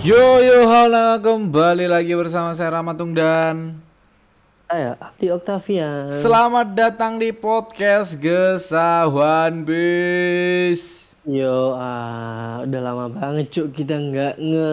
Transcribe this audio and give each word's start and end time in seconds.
Yo 0.00 0.16
yo 0.40 0.64
halo 0.64 1.20
kembali 1.20 1.84
lagi 1.84 2.12
bersama 2.12 2.52
saya 2.52 2.72
Ramatung 2.72 3.12
dan 3.12 3.76
saya 4.64 4.94
Abdi 4.96 5.28
Octavian. 5.28 6.06
Selamat 6.08 6.72
datang 6.72 7.16
di 7.16 7.30
podcast 7.30 8.14
Gesawan 8.16 9.60
Bis. 9.62 11.10
Yo, 11.20 11.76
ah, 11.76 12.64
udah 12.64 12.80
lama 12.80 13.06
banget 13.08 13.50
cuk 13.50 13.76
kita 13.76 13.92
nggak 13.92 14.34
nge 14.36 14.70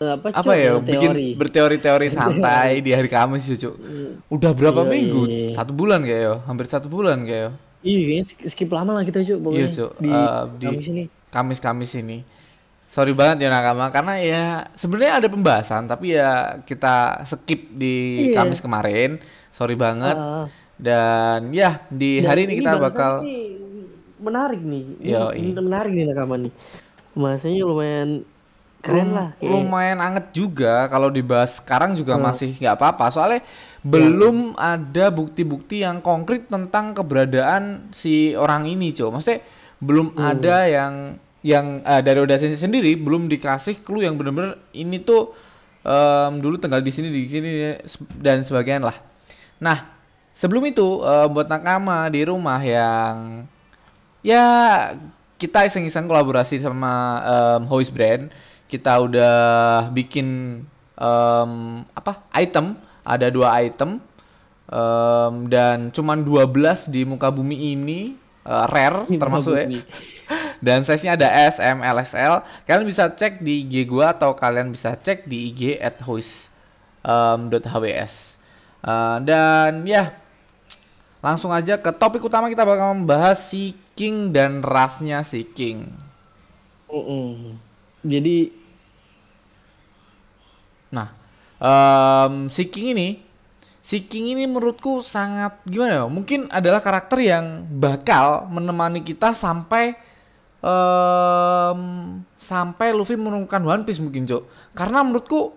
apa, 0.00 0.26
cuk, 0.30 0.40
Apa 0.40 0.52
ya 0.54 0.72
bikin 0.78 1.10
teori. 1.10 1.28
berteori-teori 1.36 2.08
santai 2.08 2.80
di 2.80 2.90
hari 2.90 3.06
Kamis 3.06 3.44
ya 3.46 3.58
cuk. 3.60 3.76
Udah 4.30 4.50
berapa 4.52 4.82
Iya, 4.82 4.90
minggu? 4.90 5.22
iya. 5.26 5.48
Satu 5.52 5.74
bulan 5.74 6.00
kayak 6.00 6.22
yo, 6.22 6.34
hampir 6.42 6.64
satu 6.64 6.88
bulan 6.88 7.20
kayak 7.22 7.42
yo. 7.42 7.50
Iya, 7.82 8.24
skip- 8.46 8.70
lama 8.70 8.94
lah 8.94 9.04
kita 9.04 9.20
cuk 9.20 9.38
pokoknya. 9.42 9.58
Iya 9.58 9.66
cuk. 9.68 9.90
Di 9.98 10.08
Eh, 10.08 10.42
di 10.54 10.64
Kamis 10.64 10.86
ini. 10.86 11.04
Kamis-Kamis 11.28 11.92
ini. 11.98 12.18
Sorry 12.92 13.16
banget 13.16 13.40
ya 13.40 13.48
nakama 13.48 13.88
karena 13.88 14.20
ya 14.20 14.44
sebenarnya 14.74 15.12
ada 15.16 15.28
pembahasan 15.28 15.88
tapi 15.88 16.12
ya 16.12 16.60
kita 16.60 17.24
skip 17.24 17.72
di 17.72 18.28
Iya. 18.28 18.36
Kamis 18.36 18.60
kemarin. 18.60 19.16
Sorry 19.48 19.72
banget. 19.74 20.12
Ah, 20.12 20.44
Dan 20.76 21.54
ya 21.54 21.80
di 21.88 22.20
dan 22.20 22.28
hari 22.28 22.40
ini 22.44 22.60
kita 22.60 22.74
bahasan 22.74 22.84
bakal 22.84 23.12
ini 23.22 23.40
menarik 24.18 24.60
nih. 24.60 24.84
Ini, 24.98 25.08
Yoi. 25.08 25.36
ini 25.40 25.50
menarik 25.56 25.88
nih 25.90 26.04
rekaman 26.06 26.40
nih. 26.42 26.52
Bahasanya 27.14 27.60
lumayan 27.62 28.10
keren 28.82 28.98
Lum- 29.06 29.14
lah. 29.14 29.28
kayak- 29.32 29.48
lumayan 29.48 29.98
anget 30.02 30.26
juga 30.32 30.74
kalau 30.86 31.08
dibahas 31.08 31.62
sekarang 31.62 31.94
juga 31.94 32.18
Hmm. 32.18 32.26
masih 32.26 32.50
nggak 32.52 32.76
apa-apa 32.76 33.06
soalnya 33.08 33.40
belum 33.80 34.52
ada 34.54 35.08
bukti-bukti 35.08 35.80
yang 35.80 35.98
konkret 35.98 36.44
tentang 36.46 36.92
keberadaan 36.92 37.88
si 37.90 38.34
orang 38.34 38.66
ini 38.66 38.90
cow 38.90 39.08
maksudnya 39.08 39.40
belum 39.78 40.12
Hmm. 40.12 40.28
ada 40.28 40.56
yang 40.66 40.92
yang 41.42 41.82
eh, 41.82 42.02
dari 42.02 42.22
Audacity 42.22 42.54
sendiri 42.54 42.94
belum 42.94 43.26
dikasih 43.26 43.82
clue 43.82 44.06
yang 44.06 44.14
bener-bener 44.14 44.56
ini 44.74 45.02
tuh 45.02 45.34
em, 45.82 46.38
dulu 46.38 46.54
tinggal 46.56 46.78
di 46.78 46.90
sini 46.94 47.10
di 47.10 47.26
sini 47.26 47.50
dan 48.22 48.46
sebagainya 48.46 48.86
lah. 48.86 48.96
Nah 49.58 49.78
sebelum 50.32 50.62
itu 50.70 51.02
eh, 51.02 51.26
buat 51.26 51.50
nakama 51.50 52.06
di 52.08 52.22
rumah 52.22 52.62
yang 52.62 53.44
ya 54.22 54.44
kita 55.36 55.66
iseng-iseng 55.66 56.06
kolaborasi 56.06 56.62
sama 56.62 57.20
em, 57.26 57.62
Hoist 57.66 57.90
Brand. 57.90 58.30
Kita 58.70 59.02
udah 59.02 59.36
bikin 59.90 60.62
em, 60.96 61.52
apa 61.92 62.22
item. 62.38 62.78
Ada 63.02 63.34
dua 63.34 63.58
item 63.66 63.98
em, 64.70 65.34
dan 65.50 65.90
cuman 65.90 66.22
12 66.22 66.94
di 66.94 67.02
muka 67.02 67.34
bumi 67.34 67.74
ini 67.74 68.14
eh, 68.46 68.66
rare 68.70 69.10
termasuk 69.10 69.58
ya. 69.58 69.66
Dan 70.64 70.86
size-nya 70.86 71.18
ada 71.18 71.28
S, 71.28 71.58
M, 71.58 71.82
L, 71.82 71.96
XL. 72.02 72.34
Kalian 72.64 72.86
bisa 72.86 73.10
cek 73.10 73.42
di 73.42 73.66
IG 73.66 73.86
gua 73.86 74.14
atau 74.14 74.32
kalian 74.32 74.70
bisa 74.70 74.94
cek 74.94 75.26
di 75.26 75.50
IG 75.50 75.78
at 75.82 75.98
hoist, 76.06 76.54
dot 77.50 77.64
hws. 77.66 78.38
Eh, 78.82 79.18
dan 79.22 79.86
ya, 79.86 80.14
langsung 81.22 81.54
aja 81.54 81.78
ke 81.78 81.90
topik 81.94 82.22
utama 82.22 82.50
kita 82.50 82.66
bakal 82.66 82.98
membahas 82.98 83.38
si 83.38 83.78
King 83.94 84.34
dan 84.34 84.62
rasnya 84.62 85.22
si 85.22 85.46
King. 85.46 85.86
Mm-mm. 86.90 87.56
Jadi 88.02 88.62
Nah, 90.92 91.08
em, 91.56 92.52
si 92.52 92.68
King 92.68 92.92
ini, 92.92 93.08
si 93.80 94.04
King 94.04 94.36
ini 94.36 94.44
menurutku 94.44 95.00
sangat 95.00 95.56
gimana 95.64 96.04
ya? 96.04 96.06
Mungkin 96.06 96.52
adalah 96.52 96.84
karakter 96.84 97.18
yang 97.24 97.64
bakal 97.80 98.46
menemani 98.52 99.00
kita 99.00 99.32
sampai 99.32 99.96
em, 100.62 101.80
sampai 102.34 102.94
Luffy 102.94 103.18
menemukan 103.18 103.60
One 103.60 103.84
Piece 103.84 103.98
mungkin, 103.98 104.24
Cok. 104.24 104.42
Karena 104.72 105.02
menurutku 105.02 105.52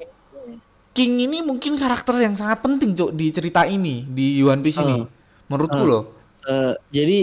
King 0.95 1.27
ini 1.27 1.43
mungkin 1.43 1.75
karakter 1.75 2.15
yang 2.23 2.39
sangat 2.39 2.63
penting, 2.63 2.95
Cok, 2.95 3.11
di 3.11 3.27
cerita 3.29 3.67
ini, 3.67 4.07
di 4.07 4.39
One 4.39 4.63
Piece 4.63 4.79
ini. 4.79 5.03
Menurutku 5.45 5.83
Ah. 5.83 5.89
loh. 5.89 6.03
Eh, 6.45 6.73
jadi 6.93 7.17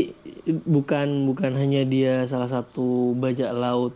bukan 0.67 1.31
bukan 1.31 1.55
hanya 1.55 1.87
dia 1.87 2.27
salah 2.27 2.51
satu 2.51 3.15
bajak 3.15 3.55
laut 3.55 3.95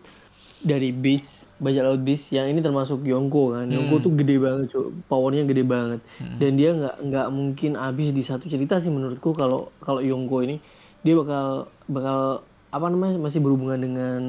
dari 0.63 0.95
bis 0.95 1.27
bajak 1.59 1.83
laut 1.83 1.99
bis 2.07 2.23
yang 2.31 2.47
ini 2.47 2.63
termasuk 2.63 3.03
Yonko 3.03 3.59
kan 3.59 3.67
Yonko 3.67 4.07
tuh 4.07 4.15
gede 4.15 4.39
banget 4.39 4.71
cuy 4.71 4.87
powernya 5.11 5.43
gede 5.43 5.67
banget 5.67 5.99
dan 6.39 6.55
dia 6.55 6.71
nggak 6.79 7.11
nggak 7.11 7.27
mungkin 7.35 7.75
habis 7.75 8.15
di 8.15 8.23
satu 8.23 8.47
cerita 8.47 8.79
sih 8.79 8.87
menurutku 8.87 9.35
kalau 9.35 9.75
kalau 9.83 9.99
Yonko 9.99 10.47
ini 10.47 10.63
dia 11.03 11.19
bakal 11.19 11.67
bakal 11.91 12.46
apa 12.69 12.87
namanya 12.87 13.17
masih 13.17 13.39
berhubungan 13.39 13.79
dengan 13.79 14.21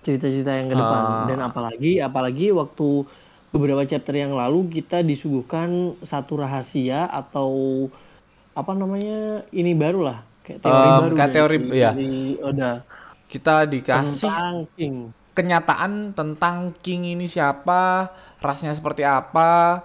cerita-cerita 0.00 0.52
yang 0.54 0.66
ke 0.66 0.74
depan 0.74 1.02
Ah. 1.02 1.24
dan 1.26 1.38
apalagi 1.40 2.00
apalagi 2.00 2.46
waktu 2.50 3.04
beberapa 3.50 3.82
chapter 3.82 4.14
yang 4.14 4.32
lalu 4.32 4.70
kita 4.72 5.00
disuguhkan 5.00 5.98
satu 6.00 6.40
rahasia 6.40 7.04
atau 7.04 7.50
apa 8.52 8.72
namanya 8.72 9.44
ini 9.50 9.74
baru 9.74 10.00
lah 10.02 10.18
kayak 10.42 10.60
teori 10.60 10.78
Em, 10.80 11.00
baru 11.00 11.14
kayak 11.14 11.20
dari- 11.20 11.36
teori, 11.36 11.56
ya. 11.74 11.90
dari 11.92 12.14
Oda 12.38 12.72
Kita 13.26 13.62
dikasih 13.62 14.26
tentang 14.26 14.56
King 14.74 14.96
kenyataan 15.30 15.92
tentang 16.12 16.56
King 16.76 17.14
ini 17.14 17.24
siapa, 17.24 18.10
rasnya 18.38 18.74
seperti 18.74 19.06
apa 19.06 19.80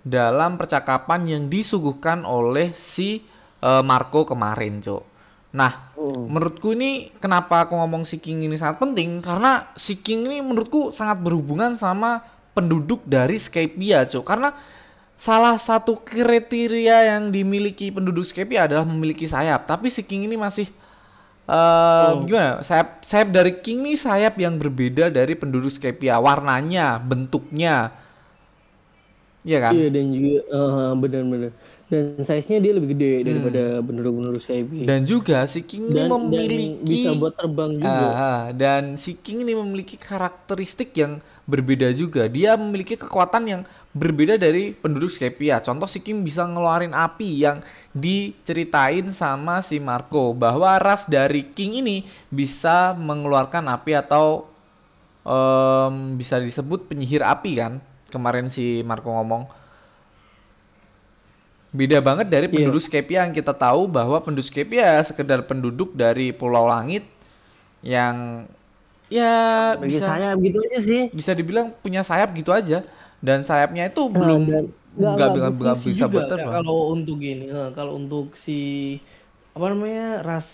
dalam 0.00 0.54
percakapan 0.54 1.26
yang 1.26 1.42
disuguhkan 1.46 2.22
oleh 2.22 2.70
si 2.70 3.26
eh, 3.58 3.82
Marco 3.82 4.22
kemarin, 4.22 4.78
Cok. 4.78 5.02
Nah, 5.54 5.94
Hmm. 5.94 6.26
menurutku 6.28 6.74
ini 6.74 7.14
kenapa 7.22 7.64
aku 7.64 7.78
ngomong 7.78 8.02
si 8.02 8.18
King 8.18 8.44
ini 8.44 8.58
sangat 8.58 8.82
penting 8.82 9.22
karena 9.22 9.70
si 9.78 9.96
King 10.02 10.26
ini 10.26 10.42
menurutku 10.42 10.90
sangat 10.90 11.22
berhubungan 11.22 11.78
sama 11.78 12.20
penduduk 12.52 13.06
dari 13.06 13.38
Skypia, 13.38 14.02
Cok. 14.04 14.24
Karena 14.26 14.50
salah 15.14 15.54
satu 15.56 16.02
kriteria 16.02 17.14
yang 17.14 17.30
dimiliki 17.30 17.94
penduduk 17.94 18.26
Skypia 18.26 18.66
adalah 18.66 18.82
memiliki 18.84 19.24
sayap, 19.30 19.64
tapi 19.70 19.88
si 19.88 20.02
King 20.02 20.26
ini 20.26 20.36
masih 20.36 20.66
eh 21.44 22.10
gimana? 22.24 22.64
Sayap 22.64 23.04
sayap 23.04 23.28
dari 23.30 23.52
King 23.60 23.84
nih 23.86 23.96
sayap 24.00 24.34
yang 24.40 24.56
berbeda 24.58 25.12
dari 25.12 25.38
penduduk 25.38 25.70
Skypia, 25.70 26.18
warnanya, 26.18 26.98
bentuknya. 26.98 27.94
Iya 29.44 29.58
kan? 29.60 29.72
Iya 29.76 29.88
dan 29.92 30.04
juga 30.08 30.36
eh, 30.40 30.92
benar-benar 30.96 31.52
dan 31.84 32.16
size-nya 32.24 32.58
dia 32.64 32.72
lebih 32.72 32.96
gede 32.96 33.12
daripada 33.28 33.62
penduduk-penduduk 33.84 34.40
Skype. 34.40 34.72
Dan 34.88 35.04
juga 35.04 35.44
si 35.44 35.60
King 35.68 35.92
ini 35.92 36.00
Dan- 36.00 36.08
dan 36.08 36.16
memiliki 36.16 36.80
bisa 36.80 37.10
buat 37.12 37.34
terbang 37.36 37.72
juga. 37.76 38.08
Ah, 38.08 38.42
dan 38.56 38.96
si 38.96 39.12
King 39.20 39.44
ini 39.44 39.52
memiliki 39.52 40.00
karakteristik 40.00 40.96
yang 40.96 41.20
berbeda 41.44 41.92
juga. 41.92 42.24
Dia 42.24 42.56
memiliki 42.56 42.96
kekuatan 42.96 43.44
yang 43.44 43.62
berbeda 43.92 44.40
dari 44.40 44.72
penduduk 44.72 45.12
Skypia. 45.12 45.60
Contoh 45.60 45.84
si 45.84 46.00
King 46.00 46.24
bisa 46.24 46.48
ngeluarin 46.48 46.96
api 46.96 47.44
yang 47.44 47.60
diceritain 47.92 49.04
sama 49.12 49.60
si 49.60 49.76
Marco 49.76 50.32
bahwa 50.32 50.80
ras 50.80 51.04
dari 51.04 51.44
King 51.52 51.84
ini 51.84 51.96
bisa 52.32 52.96
mengeluarkan 52.96 53.68
api 53.68 53.92
atau 53.92 54.48
em, 55.24 56.16
bisa 56.16 56.40
disebut 56.40 56.88
penyihir 56.88 57.20
api 57.20 57.60
kan. 57.60 57.72
Kemarin 58.08 58.48
si 58.48 58.80
Marco 58.88 59.12
ngomong. 59.12 59.63
Beda 61.74 61.98
banget 61.98 62.26
dari 62.30 62.46
Iya. 62.46 62.54
penduduk 62.54 62.78
Skypia 62.80 63.26
yang 63.26 63.34
kita 63.34 63.50
tahu 63.50 63.90
bahwa 63.90 64.16
penduduk 64.22 64.46
Skypia 64.46 64.94
sekedar 65.02 65.42
penduduk 65.42 65.90
dari 65.92 66.30
Pulau 66.30 66.70
Langit 66.70 67.02
yang 67.82 68.46
ya 69.10 69.34
Bagi 69.76 70.00
bisa 70.00 70.06
begitu 70.38 70.58
aja 70.64 70.78
sih. 70.80 71.02
bisa 71.12 71.32
dibilang 71.34 71.74
punya 71.82 72.00
sayap 72.00 72.32
gitu 72.32 72.50
aja 72.50 72.86
dan 73.20 73.44
sayapnya 73.44 73.90
itu 73.90 74.02
Nah, 74.06 74.16
belum 74.16 74.40
nggak 74.94 75.28
nggak 75.58 75.76
bisa 75.82 76.06
juga, 76.06 76.12
buat 76.14 76.24
Kak, 76.24 76.30
terbang. 76.30 76.54
Kalau 76.54 76.78
untuk 76.94 77.18
ini, 77.18 77.46
nah, 77.50 77.68
kalau 77.74 77.92
untuk 77.98 78.38
si 78.38 78.58
apa 79.52 79.66
namanya 79.70 80.22
ras 80.22 80.46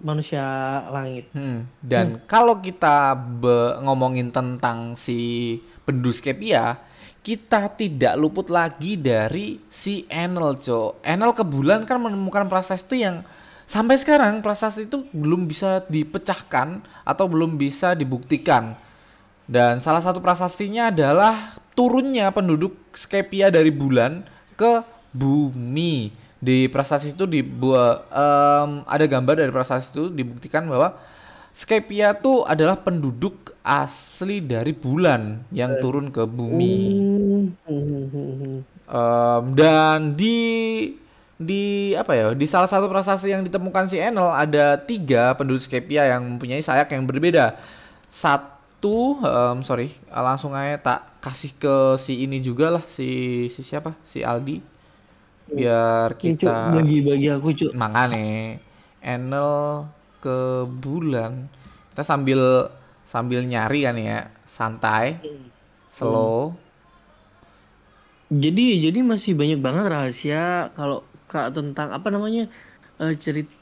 manusia 0.00 0.42
langit. 0.90 1.28
Hmm, 1.32 1.64
Dan 1.80 2.20
kalau 2.26 2.58
kita 2.58 3.14
be- 3.14 3.78
ngomongin 3.80 4.28
tentang 4.28 4.98
si 4.98 5.18
penduduk 5.84 6.12
Skypia, 6.12 6.80
kita 7.24 7.72
tidak 7.72 8.20
luput 8.20 8.52
lagi 8.52 9.00
dari 9.00 9.56
si 9.72 10.04
Enel, 10.12 10.60
Cok. 10.60 11.00
Enel 11.00 11.32
ke 11.32 11.40
bulan 11.40 11.88
kan 11.88 11.96
menemukan 11.96 12.44
prasasti 12.52 13.00
yang 13.00 13.24
sampai 13.64 13.96
sekarang 13.96 14.44
prasasti 14.44 14.84
itu 14.84 15.08
belum 15.08 15.48
bisa 15.48 15.80
dipecahkan 15.88 16.84
atau 17.00 17.24
belum 17.24 17.56
bisa 17.56 17.96
dibuktikan. 17.96 18.76
Dan 19.48 19.80
salah 19.80 20.04
satu 20.04 20.20
prasastinya 20.20 20.92
adalah 20.92 21.56
turunnya 21.72 22.28
penduduk 22.28 22.76
Skypia 22.92 23.48
dari 23.48 23.72
bulan 23.72 24.20
ke 24.52 24.84
bumi. 25.16 26.12
Di 26.44 26.68
prasasti 26.68 27.16
itu 27.16 27.24
dibuat 27.24 28.04
em, 28.12 28.84
ada 28.84 29.04
gambar 29.08 29.40
dari 29.40 29.48
prasasti 29.48 29.96
itu 29.96 30.04
dibuktikan 30.12 30.68
bahwa 30.68 30.92
Skypia 31.54 32.18
itu 32.18 32.42
adalah 32.42 32.82
penduduk 32.82 33.54
asli 33.62 34.42
dari 34.42 34.74
bulan 34.74 35.46
yang 35.54 35.78
turun 35.78 36.10
ke 36.10 36.26
bumi. 36.26 36.76
Em, 38.90 39.44
dan 39.54 40.18
di 40.18 40.38
di 41.38 41.94
apa 41.94 42.12
ya 42.14 42.26
di 42.34 42.46
salah 42.50 42.66
satu 42.66 42.90
prasasti 42.90 43.30
yang 43.30 43.46
ditemukan 43.46 43.86
si 43.86 44.02
Enel 44.02 44.34
ada 44.34 44.82
tiga 44.82 45.30
penduduk 45.38 45.62
Skypia 45.62 46.10
yang 46.10 46.36
mempunyai 46.36 46.58
sayap 46.58 46.90
yang 46.90 47.06
berbeda. 47.06 47.54
itu 48.10 48.98
em, 49.22 49.62
sorry 49.62 49.94
langsung 50.10 50.52
aja 50.58 50.76
tak 50.76 51.00
kasih 51.22 51.54
ke 51.56 51.74
si 52.02 52.26
ini 52.26 52.42
juga 52.42 52.74
lah 52.74 52.84
si 52.84 53.46
si 53.46 53.62
siapa? 53.62 53.94
Si 54.02 54.26
Aldi. 54.26 54.58
Biar 55.54 56.18
kita 56.18 56.82
bagi-bagi 56.82 57.30
aku 57.30 57.54
cuk. 57.54 57.70
Mangane 57.78 58.58
Enel 58.98 59.86
ke 60.24 60.64
bulan. 60.80 61.52
Kita 61.92 62.00
sambil 62.00 62.72
sambil 63.04 63.44
nyari 63.44 63.84
kan 63.84 64.00
ya. 64.00 64.32
Santai. 64.48 65.20
Slow. 65.92 66.56
Jadi 68.32 68.80
jadi 68.80 69.04
masih 69.04 69.36
banyak 69.36 69.60
banget 69.60 69.84
rahasia 69.92 70.72
kalau 70.72 71.04
kak 71.28 71.52
tentang 71.52 71.92
apa 71.92 72.08
namanya 72.08 72.48
cerita 73.20 73.52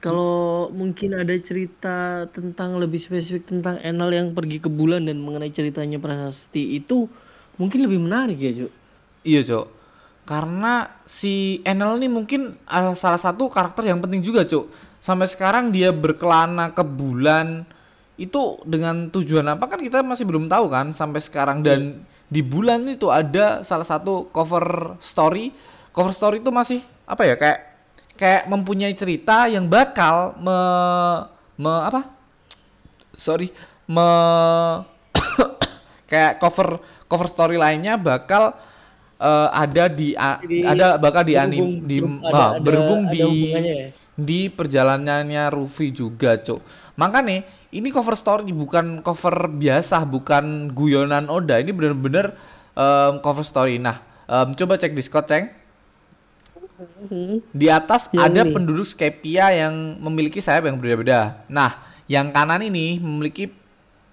kalau 0.00 0.68
mungkin 0.70 1.16
ada 1.16 1.32
cerita 1.40 2.28
tentang 2.30 2.76
lebih 2.76 3.00
spesifik 3.00 3.48
tentang 3.48 3.80
Enel 3.80 4.12
yang 4.12 4.28
pergi 4.36 4.60
ke 4.60 4.68
bulan 4.68 5.08
dan 5.08 5.18
mengenai 5.24 5.50
ceritanya 5.50 5.96
Prasasti 5.96 6.78
itu 6.78 7.08
mungkin 7.56 7.80
lebih 7.88 8.04
menarik 8.04 8.36
ya 8.36 8.52
cuk? 8.52 8.72
Iya, 9.26 9.42
Cok. 9.42 9.66
Karena 10.26 10.86
si 11.02 11.58
Enel 11.66 11.98
ini 11.98 12.06
mungkin 12.06 12.54
adalah 12.66 12.94
salah 12.94 13.18
satu 13.18 13.50
karakter 13.50 13.90
yang 13.90 13.98
penting 13.98 14.22
juga, 14.22 14.46
Cok. 14.46 14.70
Sampai 15.06 15.30
sekarang 15.30 15.70
dia 15.70 15.94
berkelana 15.94 16.74
ke 16.74 16.82
bulan 16.82 17.62
itu 18.18 18.58
dengan 18.66 19.06
tujuan 19.06 19.46
apa 19.46 19.70
kan 19.70 19.78
kita 19.78 20.02
masih 20.02 20.26
belum 20.26 20.50
tahu 20.50 20.66
kan 20.66 20.90
sampai 20.90 21.22
sekarang 21.22 21.62
dan 21.62 22.02
di 22.26 22.42
bulan 22.42 22.82
itu 22.90 23.06
ada 23.06 23.62
salah 23.62 23.86
satu 23.86 24.26
cover 24.34 24.98
story. 24.98 25.54
Cover 25.94 26.10
story 26.10 26.42
itu 26.42 26.50
masih 26.50 26.82
apa 27.06 27.22
ya 27.22 27.38
kayak 27.38 27.58
kayak 28.18 28.42
mempunyai 28.50 28.90
cerita 28.92 29.46
yang 29.46 29.70
bakal 29.70 30.34
me, 30.36 30.58
me 31.54 31.70
apa? 31.86 32.10
Sorry, 33.14 33.54
me 33.86 34.08
kayak 36.10 36.42
cover 36.42 36.82
cover 37.06 37.28
story 37.30 37.54
lainnya 37.54 37.94
bakal 37.94 38.58
eh, 39.16 39.48
ada 39.54 39.86
di 39.86 40.18
a- 40.18 40.42
Jadi 40.42 40.66
ada 40.66 40.98
bakal 40.98 41.22
di 41.22 41.38
anim 41.38 41.78
berhubung- 41.78 41.86
di 41.86 41.96
ber- 42.02 42.10
ah, 42.10 42.26
ada- 42.26 42.50
ada- 42.50 42.58
berhubung 42.58 43.02
ada 43.06 43.12
di? 43.14 43.28
Di 44.16 44.48
perjalanannya 44.48 45.52
Ruffy 45.52 45.92
juga, 45.92 46.40
Cok. 46.40 46.88
Makanya 46.96 47.44
ini 47.76 47.88
cover 47.92 48.16
story 48.16 48.48
bukan 48.56 49.04
cover 49.04 49.52
biasa, 49.52 50.08
bukan 50.08 50.72
guyonan 50.72 51.28
Oda. 51.28 51.60
Ini 51.60 51.76
bener-bener 51.76 52.32
em, 52.72 53.20
cover 53.20 53.44
story. 53.44 53.76
Nah, 53.76 54.00
em, 54.24 54.56
coba 54.56 54.80
cek 54.80 54.96
Discord, 54.96 55.28
Ceng. 55.28 55.46
Hmm. 56.76 57.40
Di 57.52 57.68
atas 57.72 58.12
Yang 58.12 58.24
ada 58.24 58.42
ini. 58.44 58.52
penduduk 58.52 58.84
Skypia 58.88 59.52
yang 59.52 60.00
memiliki 60.00 60.40
sayap 60.40 60.68
yang 60.68 60.76
berbeda-beda. 60.80 61.44
Nah, 61.52 61.76
yang 62.08 62.32
kanan 62.32 62.64
ini 62.64 62.96
memiliki 62.96 63.52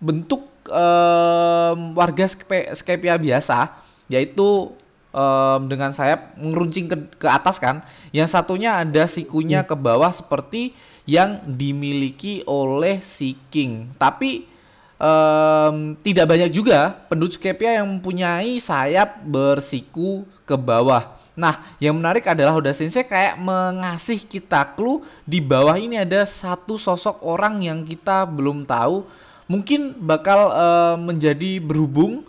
bentuk 0.04 0.44
em, 0.68 1.96
warga 1.96 2.28
Skypia 2.76 3.16
biasa, 3.16 3.72
yaitu 4.12 4.76
em, 5.14 5.62
dengan 5.70 5.94
sayap 5.94 6.34
ngeruncing 6.36 6.90
ke, 6.90 6.98
ke 7.22 7.28
atas 7.30 7.62
kan. 7.62 7.86
Yang 8.10 8.34
satunya 8.34 8.82
ada 8.82 9.06
sikunya 9.06 9.62
ke 9.64 9.78
bawah 9.78 10.10
seperti 10.10 10.74
yang 11.06 11.40
dimiliki 11.46 12.42
oleh 12.50 13.00
si 13.00 13.38
King. 13.54 13.94
Tapi 13.96 14.50
em, 14.98 15.76
tidak 16.02 16.26
banyak 16.26 16.50
juga 16.50 16.92
penduduk 17.08 17.40
yang 17.62 17.86
mempunyai 17.88 18.58
sayap 18.58 19.22
bersiku 19.22 20.26
ke 20.44 20.58
bawah. 20.58 21.24
Nah, 21.34 21.66
yang 21.82 21.98
menarik 21.98 22.30
adalah 22.30 22.54
Oda 22.54 22.70
Sensei 22.78 23.02
kayak 23.02 23.42
mengasih 23.42 24.22
kita 24.22 24.78
clue 24.78 25.02
di 25.26 25.42
bawah 25.42 25.74
ini 25.74 25.98
ada 25.98 26.30
satu 26.30 26.78
sosok 26.78 27.26
orang 27.26 27.58
yang 27.66 27.82
kita 27.82 28.30
belum 28.30 28.70
tahu. 28.70 29.02
Mungkin 29.50 29.98
bakal 29.98 30.54
eh, 30.54 30.96
menjadi 31.02 31.58
berhubung 31.58 32.22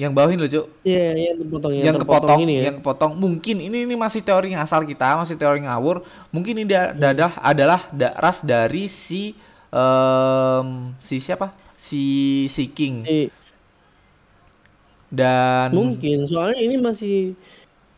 yang 0.00 0.12
bawah 0.16 0.30
ini 0.32 0.40
loh, 0.40 0.48
Cuk. 0.48 0.66
Iya, 0.82 1.06
yang 1.12 1.36
terpotong, 1.44 1.72
yang, 1.76 1.84
Yang 1.86 1.96
terpotong 2.00 2.24
kepotong, 2.24 2.40
ini 2.48 2.54
ya. 2.56 2.62
yang 2.68 2.76
kepotong. 2.80 3.12
Mungkin 3.20 3.56
ini 3.60 3.76
ini 3.84 3.94
masih 4.04 4.20
teori 4.24 4.48
ngasal 4.56 4.82
kita, 4.88 5.08
masih 5.20 5.36
teori 5.36 5.60
ngawur. 5.68 5.96
Mungkin 6.32 6.52
ini 6.56 6.64
da- 6.64 6.92
dadah 6.96 7.32
adalah 7.44 7.80
da- 7.92 8.16
ras 8.16 8.40
dari 8.40 8.88
si 8.88 9.36
em, 9.70 10.68
si 10.98 11.16
siapa? 11.20 11.52
Si 11.76 12.02
si 12.48 12.64
King. 12.72 13.04
Dan 15.10 15.74
mungkin 15.74 16.30
soalnya 16.30 16.58
ini 16.62 16.76
masih 16.78 17.16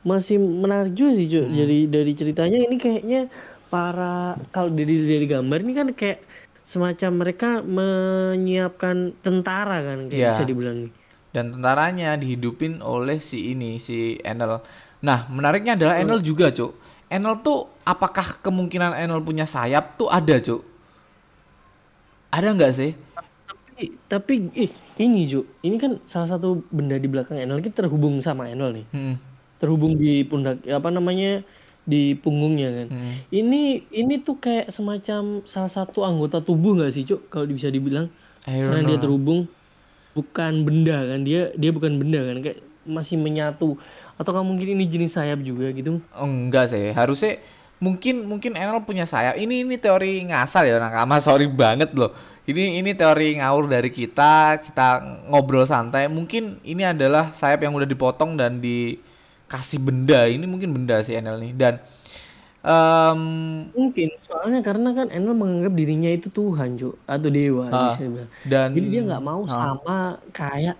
masih 0.02 0.36
menarik 0.40 0.92
juga 0.98 1.12
sih 1.14 1.28
Cuk. 1.28 1.46
Jadi 1.52 1.78
dari 1.86 2.12
ceritanya 2.16 2.58
ini 2.66 2.76
kayaknya 2.80 3.20
para 3.68 4.34
kalau 4.50 4.68
dari 4.72 4.94
dari 5.06 5.26
gambar 5.28 5.58
ini 5.62 5.72
kan 5.72 5.88
kayak 5.92 6.18
semacam 6.64 7.10
mereka 7.20 7.48
menyiapkan 7.60 8.96
tentara 9.20 9.78
kan 9.84 9.98
kayak 10.08 10.20
Iya. 10.20 10.30
bisa 10.40 10.44
dibilang 10.48 10.78
dan 11.32 11.52
tentaranya 11.52 12.14
dihidupin 12.20 12.84
oleh 12.84 13.18
si 13.18 13.56
ini 13.56 13.80
si 13.80 14.20
Enel. 14.20 14.60
Nah, 15.02 15.26
menariknya 15.32 15.74
adalah 15.74 15.98
Enel 15.98 16.20
juga, 16.22 16.52
Cuk. 16.52 16.76
Enel 17.08 17.40
tuh 17.42 17.68
apakah 17.82 18.38
kemungkinan 18.44 18.94
Enel 18.96 19.24
punya 19.24 19.48
sayap 19.48 19.96
tuh 19.98 20.12
ada, 20.12 20.38
Cuk? 20.38 20.62
Ada 22.32 22.48
nggak 22.56 22.72
sih? 22.72 22.92
tapi 23.72 23.98
tapi 24.06 24.32
ih, 24.54 24.70
ini 25.00 25.26
Ju 25.26 25.42
ini 25.64 25.76
kan 25.80 25.98
salah 26.06 26.36
satu 26.36 26.62
benda 26.70 26.94
di 27.00 27.08
belakang 27.08 27.40
Enel 27.40 27.64
ini 27.64 27.70
terhubung 27.72 28.20
sama 28.20 28.46
Enel 28.52 28.82
nih 28.82 28.86
Hmm, 28.92 29.14
terhubung 29.58 29.96
di 29.96 30.22
pundak 30.28 30.62
apa 30.68 30.88
namanya 30.92 31.40
di 31.82 32.14
punggungnya 32.14 32.68
kan 32.70 32.86
hmm. 32.92 33.14
ini 33.34 33.82
ini 33.90 34.22
tuh 34.22 34.38
kayak 34.38 34.70
semacam 34.70 35.42
salah 35.48 35.72
satu 35.72 36.06
anggota 36.06 36.38
tubuh 36.44 36.78
nggak 36.78 36.92
sih 36.94 37.08
Cuk 37.08 37.32
kalau 37.32 37.48
bisa 37.48 37.72
dibilang 37.72 38.06
karena 38.44 38.84
dia 38.86 38.98
know. 38.98 39.02
terhubung 39.02 39.40
bukan 40.12 40.64
benda 40.64 41.08
kan 41.08 41.20
dia 41.24 41.50
dia 41.56 41.70
bukan 41.72 41.96
benda 41.96 42.20
kan 42.20 42.36
kayak 42.44 42.58
masih 42.84 43.16
menyatu 43.16 43.78
atau 44.20 44.44
mungkin 44.44 44.76
ini 44.76 44.84
jenis 44.86 45.16
sayap 45.16 45.40
juga 45.42 45.72
gitu 45.72 45.98
Enggak 46.14 46.70
sih, 46.70 46.92
harusnya 46.92 47.40
mungkin 47.82 48.22
mungkin 48.30 48.54
Enel 48.54 48.78
punya 48.86 49.02
sayap. 49.02 49.34
Ini 49.34 49.66
ini 49.66 49.74
teori 49.74 50.22
ngasal 50.30 50.70
ya 50.70 50.78
Nakama, 50.78 51.18
sorry 51.18 51.50
banget 51.50 51.90
loh. 51.98 52.14
Ini 52.46 52.78
ini 52.78 52.94
teori 52.94 53.42
ngawur 53.42 53.66
dari 53.66 53.90
kita, 53.90 54.62
kita 54.62 55.02
ngobrol 55.26 55.66
santai. 55.66 56.06
Mungkin 56.06 56.62
ini 56.62 56.86
adalah 56.86 57.34
sayap 57.34 57.66
yang 57.66 57.74
udah 57.74 57.86
dipotong 57.86 58.38
dan 58.38 58.62
dikasih 58.62 59.82
benda. 59.82 60.30
Ini 60.30 60.46
mungkin 60.46 60.70
benda 60.70 61.02
si 61.02 61.18
Enel 61.18 61.42
nih 61.42 61.52
dan 61.58 61.82
em, 62.62 63.20
mungkin 63.70 64.08
soalnya 64.22 64.60
karena 64.62 64.94
kan 64.94 65.06
Enel 65.10 65.34
menganggap 65.34 65.74
dirinya 65.74 66.08
itu 66.08 66.30
Tuhan 66.30 66.78
Cuk 66.78 66.94
atau 67.04 67.28
dewa 67.28 67.64
dibilang. 67.66 68.28
dan 68.44 68.68
jadi 68.70 68.86
dia 68.88 69.02
nggak 69.04 69.22
mau 69.22 69.42
sama 69.44 69.98
kayak 70.30 70.76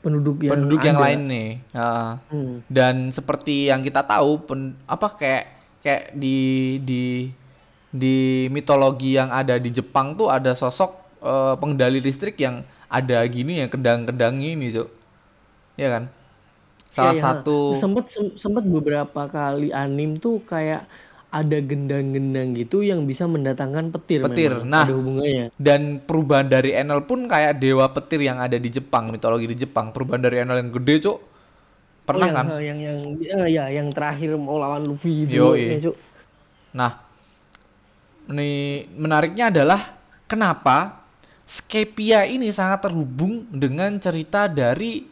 penduduk 0.00 0.36
yang 0.40 0.52
penduduk 0.52 0.80
yang 0.84 0.98
lain 1.00 1.20
nih. 1.24 1.48
Ah. 1.72 2.20
Hmm. 2.28 2.60
dan 2.68 3.08
seperti 3.08 3.68
yang 3.68 3.80
kita 3.80 4.04
tahu 4.04 4.44
pen- 4.44 4.76
apa 4.84 5.08
kayak 5.16 5.44
kayak 5.80 6.12
di 6.12 6.38
di 6.80 7.04
di 7.88 8.16
mitologi 8.50 9.14
yang 9.14 9.30
ada 9.30 9.56
di 9.56 9.70
Jepang 9.70 10.12
tuh 10.12 10.28
ada 10.28 10.52
sosok 10.52 10.92
eh, 11.22 11.54
pengendali 11.56 12.00
listrik 12.00 12.36
yang 12.36 12.60
ada 12.86 13.24
gini 13.26 13.64
ya 13.64 13.66
kedang-kedang 13.66 14.38
ini 14.38 14.68
cuk 14.70 14.88
ya 15.74 15.88
kan 15.88 16.04
salah 16.86 17.10
Iya, 17.10 17.18
iya. 17.18 17.24
satu 17.24 17.58
sempat 17.74 18.04
sem- 18.06 18.36
sempat 18.36 18.62
beberapa 18.62 19.26
kali 19.26 19.72
anim 19.72 20.14
tuh 20.14 20.38
kayak 20.44 20.86
ada 21.34 21.58
gendang-gendang 21.58 22.54
gitu 22.54 22.86
yang 22.86 23.02
bisa 23.10 23.26
mendatangkan 23.26 23.90
petir 23.90 24.22
Petir. 24.22 24.54
memang. 24.62 24.70
Nah. 24.70 24.86
ada 24.86 24.94
hubungannya 24.94 25.46
dan 25.58 25.98
perubahan 25.98 26.46
dari 26.46 26.70
Enel 26.78 27.02
pun 27.02 27.26
kayak 27.26 27.58
dewa 27.58 27.90
petir 27.90 28.22
yang 28.22 28.38
ada 28.38 28.54
di 28.54 28.70
Jepang 28.70 29.10
mitologi 29.10 29.50
di 29.50 29.58
Jepang 29.66 29.90
perubahan 29.90 30.22
dari 30.22 30.46
Enel 30.46 30.62
yang 30.62 30.70
gede 30.70 31.10
cuk 31.10 31.18
pernah 32.04 32.28
Oh, 32.28 32.30
yang, 32.30 32.36
kan 32.36 32.46
yang 32.60 32.78
yang 32.78 32.98
eh, 33.18 33.48
ya 33.50 33.64
yang 33.72 33.88
terakhir 33.90 34.36
mau 34.36 34.60
lawan 34.60 34.84
Luffy 34.84 35.24
itu 35.24 35.40
ya, 35.56 35.80
Cuk. 35.80 35.96
Nah, 36.76 37.00
ini 38.28 38.84
menariknya 38.92 39.48
adalah 39.48 39.80
kenapa 40.28 41.04
Skypia 41.44 42.24
ini 42.24 42.48
sangat 42.48 42.88
terhubung 42.88 43.44
dengan 43.52 43.96
cerita 44.00 44.48
dari 44.48 45.04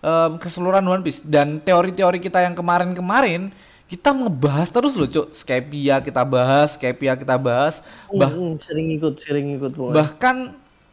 em, 0.00 0.32
keseluruhan 0.40 0.84
One 0.84 1.04
Piece 1.04 1.24
dan 1.24 1.60
teori-teori 1.60 2.20
kita 2.20 2.40
yang 2.40 2.56
kemarin-kemarin 2.56 3.52
kita 3.84 4.10
ngebahas 4.10 4.68
terus 4.68 4.94
loh, 4.94 5.06
Cuk. 5.06 5.30
Skypia 5.30 6.00
kita 6.00 6.24
bahas, 6.24 6.74
Skypia 6.74 7.14
kita 7.14 7.36
bahas. 7.36 7.84
Bah- 8.10 8.32
Hmm, 8.32 8.56
sering 8.58 8.96
ikut 8.96 9.14
sering 9.20 9.54
ikut 9.54 9.72
pokoknya. 9.72 9.94
bahkan 9.94 10.36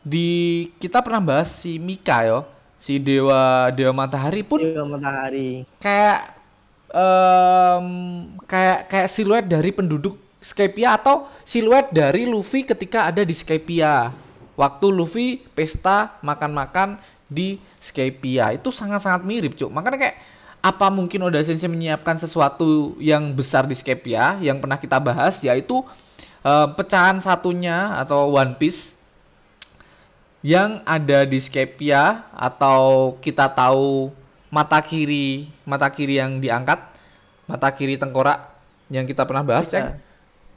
di 0.02 0.30
kita 0.78 1.00
pernah 1.00 1.22
bahas 1.22 1.50
si 1.50 1.78
Mika 1.78 2.26
yo, 2.26 2.44
si 2.76 2.98
dewa 2.98 3.70
dewa 3.70 3.94
matahari 3.96 4.42
pun 4.42 4.58
Dewa 4.58 4.86
matahari 4.90 5.64
kayak 5.78 6.36
em, 6.92 7.88
kayak 8.46 8.80
kayak 8.88 9.08
siluet 9.08 9.46
dari 9.46 9.72
penduduk 9.72 10.18
Skypia 10.38 10.98
atau 10.98 11.30
siluet 11.46 11.94
dari 11.94 12.26
Luffy 12.26 12.66
ketika 12.66 13.06
ada 13.08 13.22
di 13.22 13.32
Skypia. 13.32 14.10
Waktu 14.58 14.88
Luffy 14.90 15.28
pesta 15.54 16.18
makan-makan 16.22 16.98
di 17.26 17.56
Skypia 17.78 18.52
itu 18.52 18.68
sangat-sangat 18.70 19.22
mirip, 19.22 19.54
Cuk. 19.54 19.70
Makanya 19.70 19.98
kayak 19.98 20.18
apa 20.62 20.88
mungkin 20.88 21.22
Oda 21.22 21.42
Sensei 21.42 21.66
menyiapkan 21.66 22.16
sesuatu 22.16 22.94
yang 22.98 23.34
besar 23.34 23.66
di 23.66 23.74
Skypia 23.74 24.38
yang 24.40 24.62
pernah 24.62 24.78
kita 24.78 24.98
bahas 24.98 25.42
yaitu 25.42 25.82
eh, 26.42 26.68
pecahan 26.72 27.18
satunya 27.18 27.98
atau 27.98 28.30
One 28.32 28.54
Piece 28.56 28.94
yang 30.42 30.82
ada 30.84 31.22
di 31.24 31.38
Skypia 31.38 32.26
atau 32.32 33.14
kita 33.18 33.46
tahu 33.48 34.10
mata 34.50 34.82
kiri 34.82 35.50
mata 35.64 35.86
kiri 35.88 36.18
yang 36.18 36.38
diangkat 36.38 36.82
mata 37.46 37.70
kiri 37.70 37.96
tengkorak 37.96 38.50
yang 38.88 39.06
kita 39.06 39.22
pernah 39.24 39.42
bahas 39.42 39.66
Iya. 39.66 39.74
cek 39.74 39.86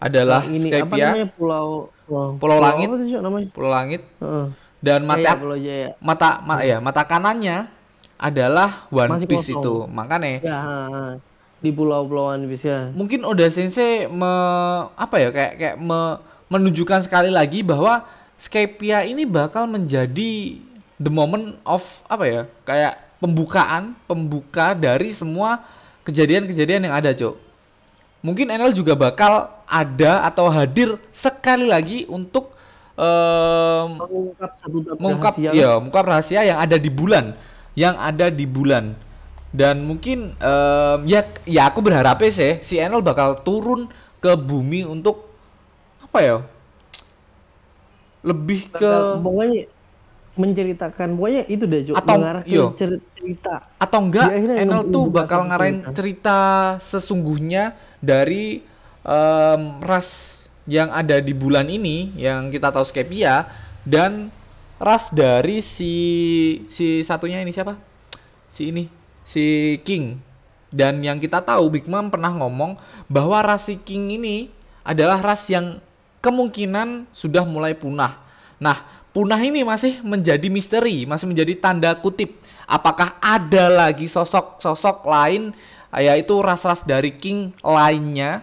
adalah 0.01 0.43
Nah, 0.43 0.51
ini 0.51 0.59
apa 0.59 0.69
Skypia 0.69 1.07
namanya 1.07 1.29
pulau 1.33 1.69
pulau, 2.05 2.29
Pulau 2.37 2.59
Langit. 2.61 2.89
apa 2.91 3.39
pulau 3.49 3.71
langit 3.71 4.03
Heeh. 4.21 4.47
dan 4.81 5.01
Jaya, 5.01 5.09
mata 5.09 5.31
pulau 5.39 5.57
Jaya 5.57 5.89
mata 5.97 6.29
ma- 6.41 6.61
ya 6.61 6.77
mata 6.77 7.03
kanannya 7.05 7.69
adalah 8.25 8.89
One 8.89 9.21
Masih 9.21 9.29
Piece 9.29 9.53
kosong. 9.53 9.61
itu 9.61 9.75
makanya 9.93 10.41
ya 10.41 10.57
ha, 10.57 10.79
ha. 10.89 11.03
di 11.61 11.69
pulau-pulauan 11.69 12.49
bisa 12.49 12.89
mungkin 12.97 13.21
Oda 13.29 13.45
Sensei 13.53 14.09
me, 14.09 14.33
apa 14.97 15.17
ya 15.21 15.29
kayak 15.29 15.53
kayak 15.61 15.77
me- 15.77 16.19
menunjukkan 16.49 17.05
sekali 17.05 17.29
lagi 17.29 17.61
bahwa 17.61 18.05
Skypia 18.35 19.05
ini 19.07 19.29
bakal 19.29 19.69
menjadi 19.69 20.59
the 20.97 21.13
moment 21.13 21.55
of 21.69 21.85
apa 22.09 22.25
ya 22.25 22.43
kayak 22.65 22.97
pembukaan 23.21 23.93
pembuka 24.05 24.73
dari 24.75 25.13
semua 25.13 25.61
kejadian-kejadian 26.05 26.89
yang 26.91 26.95
ada 26.97 27.13
cok 27.13 27.35
mungkin 28.21 28.49
NL 28.49 28.73
juga 28.73 28.97
bakal 28.97 29.53
ada 29.65 30.25
atau 30.25 30.49
hadir 30.49 30.97
sekali 31.13 31.69
lagi 31.69 32.05
untuk 32.09 32.53
em, 32.97 33.89
mengungkap 34.01 34.51
mengungkap 35.01 35.35
rahasia. 35.41 35.57
ya 35.57 35.71
mengungkap 35.81 36.05
rahasia 36.05 36.41
yang 36.45 36.59
ada 36.61 36.77
di 36.77 36.91
bulan 36.93 37.33
yang 37.75 37.95
ada 37.99 38.31
di 38.31 38.47
bulan 38.47 38.95
dan 39.55 39.83
mungkin 39.83 40.35
em, 40.35 40.99
ya 41.07 41.23
ya 41.47 41.71
aku 41.71 41.79
berharap 41.79 42.19
sih 42.27 42.59
si 42.63 42.79
Enel 42.79 43.03
bakal 43.03 43.39
turun 43.43 43.87
ke 44.19 44.35
bumi 44.35 44.83
untuk 44.83 45.31
apa 46.03 46.19
ya 46.23 46.37
lebih 48.25 48.73
ke 48.73 48.93
pokoknya 49.21 49.69
menceritakan 50.35 51.09
pokoknya 51.15 51.43
itu 51.47 51.65
deh 51.69 51.81
Cok, 51.87 51.95
Atau- 51.95 52.19
ke 52.19 52.31
iya. 52.51 52.65
cer- 52.75 53.03
cerita 53.15 53.55
atau 53.79 53.99
enggak 54.03 54.29
Enel 54.35 54.83
tuh 54.91 55.05
bakal 55.07 55.47
ngarahin 55.47 55.87
cerita. 55.87 55.95
cerita 55.95 56.39
sesungguhnya 56.83 57.77
dari 58.03 58.65
em, 59.05 59.63
ras 59.85 60.43
yang 60.65 60.89
ada 60.91 61.21
di 61.21 61.37
bulan 61.37 61.69
ini 61.69 62.11
yang 62.17 62.49
kita 62.49 62.73
tahu 62.73 62.83
Skypia 62.83 63.45
dan 63.85 64.33
ras 64.79 65.15
dari 65.15 65.63
si 65.63 65.93
si 66.69 67.01
satunya 67.07 67.41
ini 67.41 67.55
siapa 67.55 67.79
si 68.51 68.75
ini 68.75 68.85
si 69.23 69.77
King 69.87 70.19
dan 70.75 70.99
yang 71.01 71.23
kita 71.23 71.39
tahu 71.41 71.71
Big 71.71 71.87
Mom 71.87 72.11
pernah 72.11 72.35
ngomong 72.35 72.75
bahwa 73.07 73.39
ras 73.47 73.71
si 73.71 73.79
King 73.79 74.19
ini 74.19 74.51
adalah 74.83 75.23
ras 75.23 75.47
yang 75.49 75.79
kemungkinan 76.19 77.09
sudah 77.15 77.47
mulai 77.47 77.79
punah. 77.79 78.19
Nah, 78.59 78.83
punah 79.15 79.39
ini 79.39 79.63
masih 79.63 80.03
menjadi 80.03 80.51
misteri, 80.51 81.07
masih 81.07 81.31
menjadi 81.31 81.55
tanda 81.57 81.95
kutip. 81.95 82.37
Apakah 82.67 83.15
ada 83.23 83.71
lagi 83.71 84.11
sosok-sosok 84.11 85.05
lain 85.07 85.55
yaitu 85.95 86.35
ras-ras 86.43 86.83
dari 86.83 87.15
King 87.15 87.55
lainnya? 87.63 88.43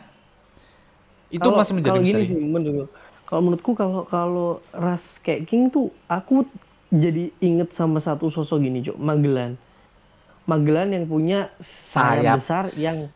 Itu 1.27 1.51
Kalau- 1.51 1.59
masih 1.59 1.73
menjadi 1.75 1.99
kalau 1.99 2.05
gini 2.05 2.21
misteri. 2.21 2.25
sih, 2.31 2.47
menurut 2.47 2.89
kalau 3.31 3.41
menurutku 3.41 3.71
kalau 3.73 4.03
kalau 4.05 4.49
ras 4.71 5.15
kayak 5.21 5.47
King 5.47 5.71
tuh 5.71 5.87
aku 6.05 6.43
jadi 6.91 7.31
inget 7.39 7.71
sama 7.71 7.97
satu 7.97 8.27
sosok 8.27 8.59
gini 8.59 8.83
Cok 8.83 8.99
Magellan 8.99 9.55
Magellan 10.43 10.91
yang 10.91 11.05
punya 11.07 11.47
sayap, 11.87 12.43
besar 12.43 12.67
yang 12.75 13.07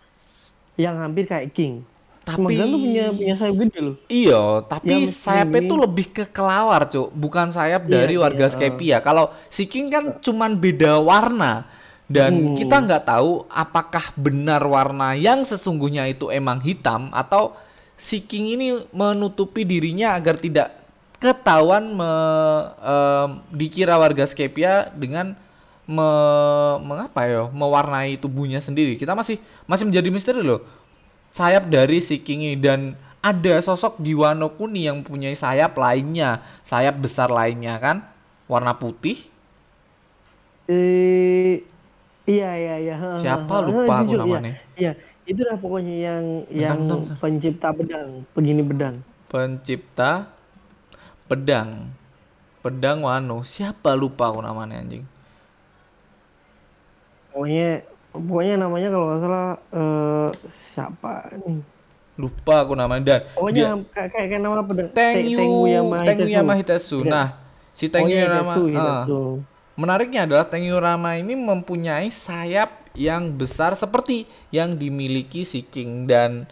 yang 0.75 0.95
hampir 0.95 1.25
kayak 1.25 1.51
King 1.51 1.84
Tapi- 2.24 2.48
Magellan 2.48 2.69
tuh 2.72 2.81
punya 2.81 3.05
punya 3.12 3.36
sayap 3.36 3.55
gede 3.60 3.79
loh 3.81 3.95
Iya, 4.07 4.41
tapi 4.65 4.88
Yang 4.95 5.13
sayapnya 5.19 5.60
ini- 5.60 5.67
itu 5.67 5.75
lebih 5.77 6.05
ke 6.10 6.24
kelawar, 6.25 6.81
Cuk. 6.88 7.13
Bukan 7.13 7.51
sayap 7.51 7.86
Iya, 7.86 7.91
dari 7.91 8.15
warga 8.17 8.45
iya, 8.48 8.50
Skypia. 8.50 8.98
Kalau 9.00 9.29
si 9.45 9.69
King 9.69 9.93
kan 9.93 10.17
cuman 10.17 10.57
beda 10.57 10.98
warna. 10.98 11.69
Dan 12.05 12.53
Hmm. 12.53 12.55
kita 12.55 12.81
nggak 12.81 13.03
tahu 13.03 13.45
apakah 13.45 14.10
benar 14.15 14.62
warna 14.62 15.13
yang 15.13 15.41
sesungguhnya 15.41 16.05
itu 16.07 16.29
emang 16.29 16.62
hitam 16.62 17.10
atau 17.10 17.53
si 17.96 18.20
King 18.24 18.60
ini 18.60 18.68
menutupi 18.92 19.64
dirinya 19.64 20.14
agar 20.16 20.36
tidak 20.36 20.75
ketahuan 21.20 21.96
me- 21.96 22.68
em, 22.84 23.30
dikira 23.56 23.96
warga 23.96 24.28
Skypia 24.28 24.92
dengan 24.94 25.34
me, 25.88 26.10
mengapa 26.84 27.24
ya 27.25 27.48
mewarnai 27.50 28.20
tubuhnya 28.20 28.60
sendiri. 28.60 29.00
Kita 29.00 29.16
masih 29.16 29.40
masih 29.66 29.88
menjadi 29.88 30.10
misteri 30.12 30.44
loh 30.44 30.62
sayap 31.36 31.68
dari 31.68 32.00
si 32.00 32.16
King 32.24 32.48
ini 32.48 32.58
dan 32.60 32.96
ada 33.20 33.60
sosok 33.60 34.00
di 34.00 34.16
Wano 34.16 34.54
Kuni 34.56 34.88
yang 34.88 35.04
punya 35.04 35.28
sayap 35.36 35.75
lainnya, 35.75 36.40
sayap 36.64 36.96
besar 37.02 37.28
lainnya 37.28 37.75
kan, 37.82 38.06
warna 38.48 38.72
putih. 38.78 39.18
si 40.66 40.80
iya 42.25 42.50
iya 42.58 42.75
iya 42.82 42.96
Siapa? 43.14 43.62
Lupa 43.66 44.02
aku 44.02 44.14
iya. 44.14 44.20
namanya. 44.22 44.54
iya 44.78 44.92
itulah 45.25 45.58
pokoknya 45.58 45.96
yang 45.98 46.24
yang 46.53 46.77
bentar, 46.86 46.98
bentar. 47.01 47.15
pencipta 47.17 47.67
pedang 47.74 48.10
begini 48.38 48.62
pedang 48.62 48.96
Pencipta 49.25 50.32
pedang. 51.25 51.89
Pedang 52.62 53.05
Wano. 53.05 53.44
Siapa 53.46 53.94
lupa 53.94 54.32
aku 54.32 54.41
namanya 54.41 54.82
anjing. 54.82 55.05
pokoknya 57.36 57.84
pokoknya 58.15 58.55
namanya 58.55 58.88
kalau 58.96 59.05
nggak 59.12 59.20
salah 59.27 59.48
eh, 59.75 60.29
siapa 60.72 61.36
nih 61.44 61.60
Lupa 62.15 62.63
aku 62.63 62.79
namanya 62.79 63.03
dan 63.03 63.22
pokoknya 63.36 63.60
dia 63.60 63.67
kayak 63.91 64.10
kayak 64.15 64.27
kayak 64.32 64.39
nama 64.39 64.63
pedang 64.63 64.89
Tengyu 64.96 65.67
Tengyu 66.08 66.48
Hitetsu. 66.55 67.03
Iya. 67.03 67.12
Nah, 67.12 67.27
si 67.75 67.91
Tengyu 67.91 68.24
ah. 68.24 68.55
Hitetsu. 68.55 69.44
Menariknya 69.75 70.24
adalah 70.24 70.48
Tengyu 70.48 70.79
Rama 70.79 71.20
ini 71.20 71.36
mempunyai 71.36 72.08
sayap 72.08 72.85
yang 72.96 73.32
besar 73.36 73.75
seperti 73.75 74.25
yang 74.50 74.74
dimiliki 74.75 75.44
si 75.44 75.62
King 75.62 76.08
dan 76.08 76.48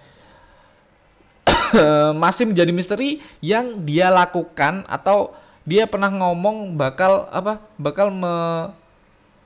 masih 2.24 2.48
menjadi 2.52 2.72
misteri 2.72 3.20
yang 3.40 3.82
dia 3.84 4.08
lakukan 4.12 4.84
atau 4.86 5.34
dia 5.64 5.88
pernah 5.88 6.12
ngomong 6.12 6.76
bakal 6.76 7.28
apa 7.32 7.60
bakal 7.80 8.12
me, 8.12 8.36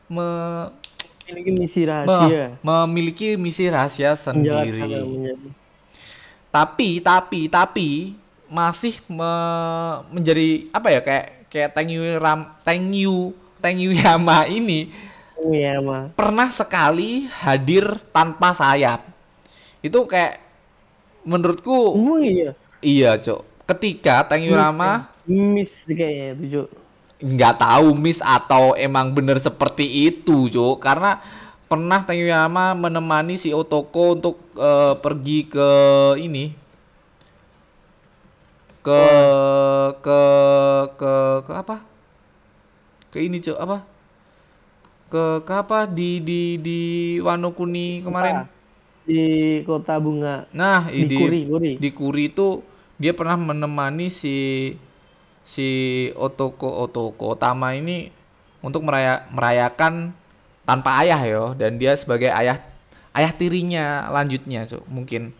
me- 0.10 0.70
Memiliki 1.28 1.52
misi 1.52 1.82
me- 1.84 1.92
rahasia 1.92 2.46
memiliki 2.64 3.30
misi 3.36 3.66
rahasia 3.68 4.16
sendiri. 4.16 5.04
Tapi 6.50 7.04
tapi 7.04 7.52
tapi 7.52 7.90
masih 8.48 8.98
me- 9.12 9.98
menjadi 10.16 10.72
apa 10.72 10.88
ya 10.90 11.00
kayak 11.04 11.26
kayak 11.52 11.70
Tengyu 11.76 12.02
Ram 12.18 12.48
Tengyu 12.64 13.36
Tengyu 13.60 13.92
Yama 13.92 14.48
ini 14.48 14.90
iya 15.54 15.78
mah 15.82 16.10
pernah 16.18 16.50
sekali 16.50 17.30
hadir 17.46 17.86
tanpa 18.10 18.54
sayap. 18.58 19.06
Itu 19.86 20.10
kayak 20.10 20.42
menurutku 21.28 21.94
emang 21.94 22.24
iya 22.24 22.52
iya, 22.82 23.12
Cok. 23.20 23.68
Ketika 23.68 24.26
Tengyu 24.26 24.56
Rama 24.58 25.12
miss 25.28 25.84
kayaknya 25.86 26.34
itu 26.40 26.46
Cuk. 26.56 26.68
nggak 27.18 27.56
tahu 27.60 27.88
miss 27.98 28.22
atau 28.24 28.74
emang 28.78 29.14
bener 29.14 29.38
seperti 29.38 30.10
itu, 30.10 30.50
Cok. 30.50 30.82
Karena 30.82 31.22
pernah 31.70 32.02
Tengyu 32.08 32.32
Rama 32.32 32.74
menemani 32.74 33.36
si 33.38 33.52
Otoko 33.54 34.18
untuk 34.18 34.38
eh, 34.58 34.96
pergi 34.98 35.46
ke 35.46 35.70
ini 36.22 36.56
ke 38.86 39.04
ke 40.00 40.22
ke 40.96 41.14
ke 41.44 41.52
apa? 41.54 41.78
Ke 43.12 43.20
ini, 43.24 43.40
Cok, 43.44 43.58
apa? 43.60 43.97
Ke 45.12 45.24
ke 45.48 45.54
apa? 45.64 45.88
Di 45.88 46.20
di 46.20 46.42
di 46.60 46.80
Wano 47.26 47.50
Kuni 47.58 48.04
kemarin? 48.06 48.48
di 49.08 49.22
kota 49.64 49.96
bunga. 50.04 50.46
Nah, 50.52 50.92
di 50.92 51.08
di 51.08 51.16
Kuri 51.16 51.40
Kuri. 51.48 51.72
Di 51.80 51.90
Kuri 51.96 52.24
itu 52.32 52.60
dia 53.00 53.14
pernah 53.16 53.40
menemani 53.40 54.12
si 54.12 54.36
si 55.48 55.68
Otoko 56.18 56.68
Otoko 56.84 57.34
Otama 57.38 57.72
ini 57.72 58.12
untuk 58.60 58.84
meraya, 58.84 59.24
merayakan 59.32 60.12
tanpa 60.68 61.00
ayah 61.04 61.22
yo. 61.24 61.44
Dan 61.56 61.80
dia 61.80 61.96
sebagai 61.96 62.30
ayah 62.36 62.60
ayah 63.18 63.32
tirinya 63.34 64.12
lanjutnya 64.12 64.68
Cuk. 64.70 64.84
mungkin 64.92 65.32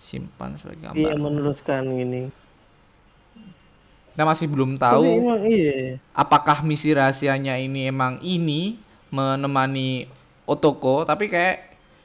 simpan 0.00 0.56
sebagai 0.60 0.84
iya 0.98 1.12
gambar. 1.12 1.18
meneruskan 1.24 1.82
gini 1.98 2.20
Kita 4.12 4.22
masih 4.26 4.46
belum 4.50 4.76
Tapi 4.90 5.06
tahu 5.06 5.06
emang 5.06 5.40
iya. 5.46 5.96
apakah 6.12 6.60
misi 6.66 6.90
rahasianya 6.92 7.56
ini 7.62 7.88
emang 7.88 8.18
ini 8.20 8.76
menemani 9.10 10.06
Otoko 10.46 11.06
tapi 11.06 11.24
kayak 11.30 11.56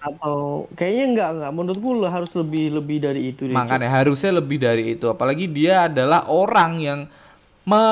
atau 0.07 0.69
kayaknya 0.77 1.03
enggak 1.11 1.29
enggak 1.35 1.51
menurutku 1.57 1.89
lo 1.97 2.07
harus 2.15 2.31
lebih 2.39 2.63
lebih 2.77 2.97
dari 3.05 3.21
itu 3.33 3.43
deh. 3.53 3.57
Makanya 3.57 3.89
harusnya 3.89 4.31
lebih 4.39 4.57
dari 4.61 4.83
itu. 4.97 5.05
Apalagi 5.09 5.45
dia 5.49 5.87
adalah 5.89 6.25
orang 6.29 6.71
yang 6.81 6.99
me, 7.65 7.83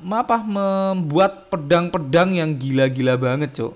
me- 0.00 0.18
apa 0.22 0.36
membuat 0.44 1.32
pedang-pedang 1.52 2.30
yang 2.34 2.50
gila-gila 2.56 3.14
banget, 3.20 3.50
Cok. 3.58 3.72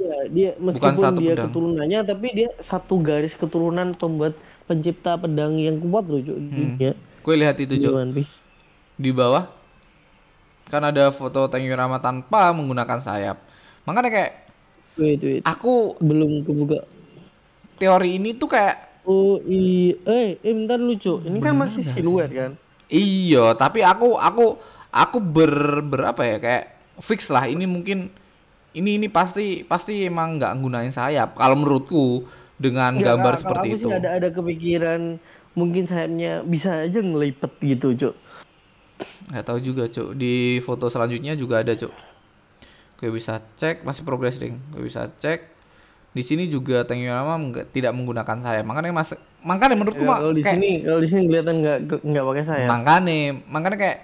Iya, 0.00 0.16
dia 0.34 0.50
Bukan 0.74 0.94
meskipun 0.94 0.98
satu 0.98 1.20
dia 1.20 1.30
pedang. 1.30 1.50
keturunannya 1.50 1.98
tapi 2.10 2.26
dia 2.38 2.48
satu 2.70 2.94
garis 3.08 3.34
keturunan 3.40 3.88
pembuat 4.00 4.34
pencipta 4.68 5.12
pedang 5.22 5.52
yang 5.66 5.76
kuat 5.84 6.04
loh 6.10 6.20
Cuk. 6.26 6.38
Hmm. 6.50 6.74
Dia 6.78 6.92
Gue 7.24 7.34
lihat 7.40 7.56
itu, 7.60 7.74
Cok. 7.78 7.94
Di 8.98 9.10
bawah. 9.14 9.44
kan 10.64 10.80
ada 10.80 11.12
foto 11.12 11.44
Tengyurama 11.52 12.00
tanpa 12.00 12.48
menggunakan 12.56 12.98
sayap 13.00 13.36
makanya 13.84 14.10
kayak 14.10 14.32
Wait, 14.94 15.18
wait. 15.20 15.42
aku 15.42 15.98
Belum 15.98 16.46
kebuka. 16.46 16.86
teori 17.76 18.16
ini 18.16 18.34
tuh 18.34 18.48
kayak 18.48 18.94
Oh 19.04 19.36
iya, 19.44 20.00
eh, 20.08 20.40
eh 20.40 20.52
bentar 20.56 20.80
lucu. 20.80 21.20
Ini 21.20 21.36
kan 21.36 21.52
masih 21.52 21.84
siluet 21.84 22.32
kan? 22.32 22.56
iya 22.88 23.52
tapi 23.52 23.84
aku 23.84 24.16
aku 24.16 24.56
aku 24.88 25.16
ber 25.20 25.52
berapa 25.84 26.20
ya 26.20 26.36
kayak 26.38 26.64
fix 27.00 27.28
lah 27.28 27.44
ini 27.44 27.64
mungkin 27.64 28.08
ini 28.72 28.96
ini 28.96 29.08
pasti 29.08 29.60
pasti 29.60 30.04
emang 30.04 30.40
nggak 30.40 30.52
nggunain 30.56 30.88
sayap 30.88 31.34
kalau 31.34 31.58
menurutku 31.58 32.24
dengan 32.56 32.96
Nggak, 32.96 33.04
gambar 33.04 33.32
kalau 33.34 33.40
seperti 33.40 33.66
aku 33.66 33.76
itu 33.76 33.88
sih 33.88 33.96
ada 33.98 34.08
ada 34.14 34.28
kepikiran 34.30 35.00
mungkin 35.52 35.84
sayapnya 35.84 36.40
bisa 36.44 36.86
aja 36.86 36.98
ngelipet 36.98 37.52
gitu, 37.60 37.88
Cuk. 37.98 38.14
nggak 39.32 39.44
tahu 39.44 39.58
juga 39.58 39.84
cuk 39.88 40.14
di 40.14 40.60
foto 40.60 40.86
selanjutnya 40.86 41.34
juga 41.34 41.60
ada 41.60 41.72
cuk 41.72 41.90
gue 42.96 43.10
bisa 43.10 43.38
cek 43.54 43.82
masih 43.82 44.02
progress 44.02 44.36
ding. 44.36 44.56
Gue 44.70 44.84
bisa 44.84 45.10
cek. 45.12 45.50
Di 46.10 46.22
sini 46.22 46.46
juga 46.46 46.82
Tengyurama 46.82 47.34
nggak- 47.34 47.68
tidak 47.70 47.90
menggunakan 47.90 48.38
sayap 48.38 48.62
makanya 48.62 48.92
mas 48.92 49.10
makanya 49.40 49.74
menurutku 49.74 50.00
Ya, 50.00 50.08
mah 50.08 50.18
kalau 50.20 50.32
di 50.32 50.40
kayak 50.40 50.56
sini 50.56 50.70
kalau 50.80 50.98
di 50.98 51.08
sini 51.08 51.22
kelihatan 51.26 51.54
nggak 51.58 51.78
nggak 52.00 52.24
pakai 52.24 52.44
sayap. 52.44 52.68
makanya 52.70 53.18
makanya 53.44 53.76
kayak 53.76 53.98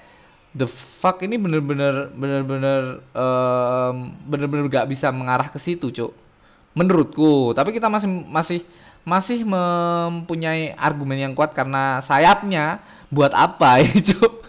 the 0.51 0.67
fuck 0.67 1.17
ini 1.21 1.37
bener-bener 1.37 2.11
bener-bener 2.11 2.83
em, 3.09 3.97
bener-bener 4.25 4.67
gak 4.69 4.85
bisa 4.85 5.09
mengarah 5.09 5.47
ke 5.47 5.57
situ 5.57 5.89
cuk. 5.89 6.11
Menurutku. 6.71 7.51
Tapi 7.51 7.71
kita 7.71 7.87
masih 7.87 8.11
masih 8.27 8.61
masih 9.01 9.43
mempunyai 9.43 10.75
argumen 10.75 11.17
yang 11.17 11.33
kuat 11.33 11.51
karena 11.51 11.99
sayapnya 12.01 12.83
buat 13.07 13.31
apa 13.31 13.81
ya 13.81 13.91
cuk 14.05 14.40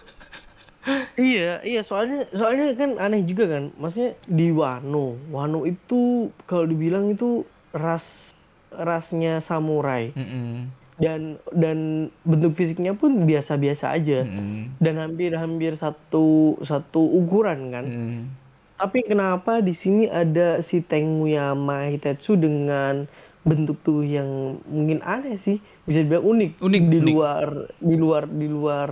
Iya, 1.13 1.61
iya 1.61 1.81
soalnya 1.85 2.25
soalnya 2.33 2.73
kan 2.73 2.97
aneh 2.97 3.21
juga 3.21 3.45
kan. 3.45 3.69
Maksudnya 3.77 4.17
di 4.25 4.49
Wano, 4.49 5.19
Wano 5.29 5.69
itu 5.69 6.33
kalau 6.49 6.65
dibilang 6.65 7.13
itu 7.13 7.45
ras 7.75 8.33
rasnya 8.71 9.43
samurai 9.43 10.15
Mm-mm. 10.15 10.71
dan 10.95 11.35
dan 11.51 12.07
bentuk 12.23 12.55
fisiknya 12.55 12.95
pun 12.95 13.27
biasa-biasa 13.27 13.99
aja 13.99 14.23
Mm-mm. 14.23 14.79
dan 14.79 14.95
hampir-hampir 14.95 15.75
satu 15.75 16.57
satu 16.63 17.01
ukuran 17.03 17.69
kan. 17.69 17.85
Mm-mm. 17.85 18.21
Tapi 18.81 19.05
kenapa 19.05 19.61
di 19.61 19.77
sini 19.77 20.09
ada 20.09 20.57
si 20.65 20.81
Tenguyama 20.81 21.93
Hitetsu 21.93 22.33
dengan 22.33 23.05
bentuk 23.45 23.77
tubuh 23.85 24.05
yang 24.05 24.57
mungkin 24.65 25.01
aneh 25.05 25.37
sih, 25.37 25.61
bisa 25.85 26.01
dibilang 26.01 26.25
unik. 26.25 26.51
Unik, 26.61 26.83
di 26.89 26.97
unik. 26.97 27.13
luar 27.13 27.47
di 27.77 27.95
luar 27.97 28.23
di 28.25 28.47
luar 28.49 28.89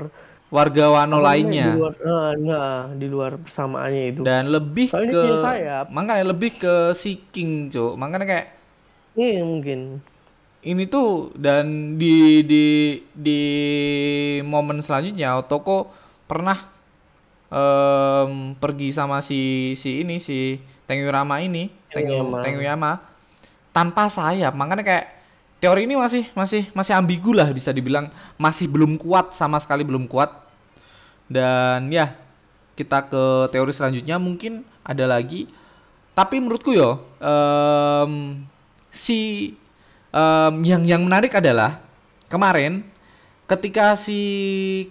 warga 0.50 0.86
Wano 0.90 1.18
lainnya 1.22 1.68
Di 1.70 1.78
luar, 1.78 1.94
eh, 2.02 2.32
nah, 2.42 2.70
di 2.94 3.08
luar 3.08 3.32
persamaannya 3.38 4.04
itu. 4.12 4.24
dan 4.26 4.50
lebih 4.50 4.90
Soalnya 4.90 5.14
ke 5.14 5.22
sayap. 5.46 5.86
makanya 5.90 6.26
lebih 6.26 6.52
ke 6.58 6.74
seeking 6.94 7.70
cuk 7.70 7.94
makanya 7.96 8.26
kayak 8.26 8.48
Iya 9.16 9.42
mungkin. 9.46 10.02
ini 10.62 10.84
tuh 10.92 11.32
dan 11.40 11.96
di 11.96 12.44
di 12.44 12.64
di 13.16 13.40
momen 14.44 14.84
selanjutnya 14.84 15.40
Otoko 15.40 15.88
pernah 16.28 16.58
em, 17.50 18.32
pergi 18.58 18.90
sama 18.92 19.24
si 19.24 19.74
si 19.76 20.04
ini 20.04 20.20
si 20.20 20.60
Tengyurama 20.86 21.40
ini 21.42 21.70
Tengyu, 21.94 22.34
Tengyuyama. 22.34 22.38
Tengyuyama 22.42 22.92
tanpa 23.72 24.10
sayap 24.10 24.54
makanya 24.58 24.84
kayak 24.86 25.06
teori 25.60 25.84
ini 25.86 26.00
masih 26.00 26.24
masih 26.32 26.66
masih 26.72 26.96
ambigu 26.96 27.36
lah 27.36 27.52
bisa 27.52 27.70
dibilang. 27.76 28.08
Masih 28.40 28.72
belum 28.72 28.96
kuat 28.96 29.36
sama 29.36 29.60
sekali 29.60 29.84
belum 29.84 30.08
kuat. 30.08 30.32
Dan 31.30 31.92
ya 31.94 32.16
kita 32.74 33.06
ke 33.12 33.52
teori 33.52 33.72
selanjutnya. 33.76 34.18
Mungkin 34.18 34.64
ada 34.82 35.06
lagi. 35.06 35.46
Tapi 36.16 36.40
menurutku 36.40 36.76
yo 36.76 37.00
em, 37.20 38.44
si 38.92 39.54
em, 40.12 40.54
yang 40.66 40.84
yang 40.84 41.02
menarik 41.06 41.32
adalah 41.36 41.80
kemarin 42.28 42.84
ketika 43.48 43.96
si 43.96 44.20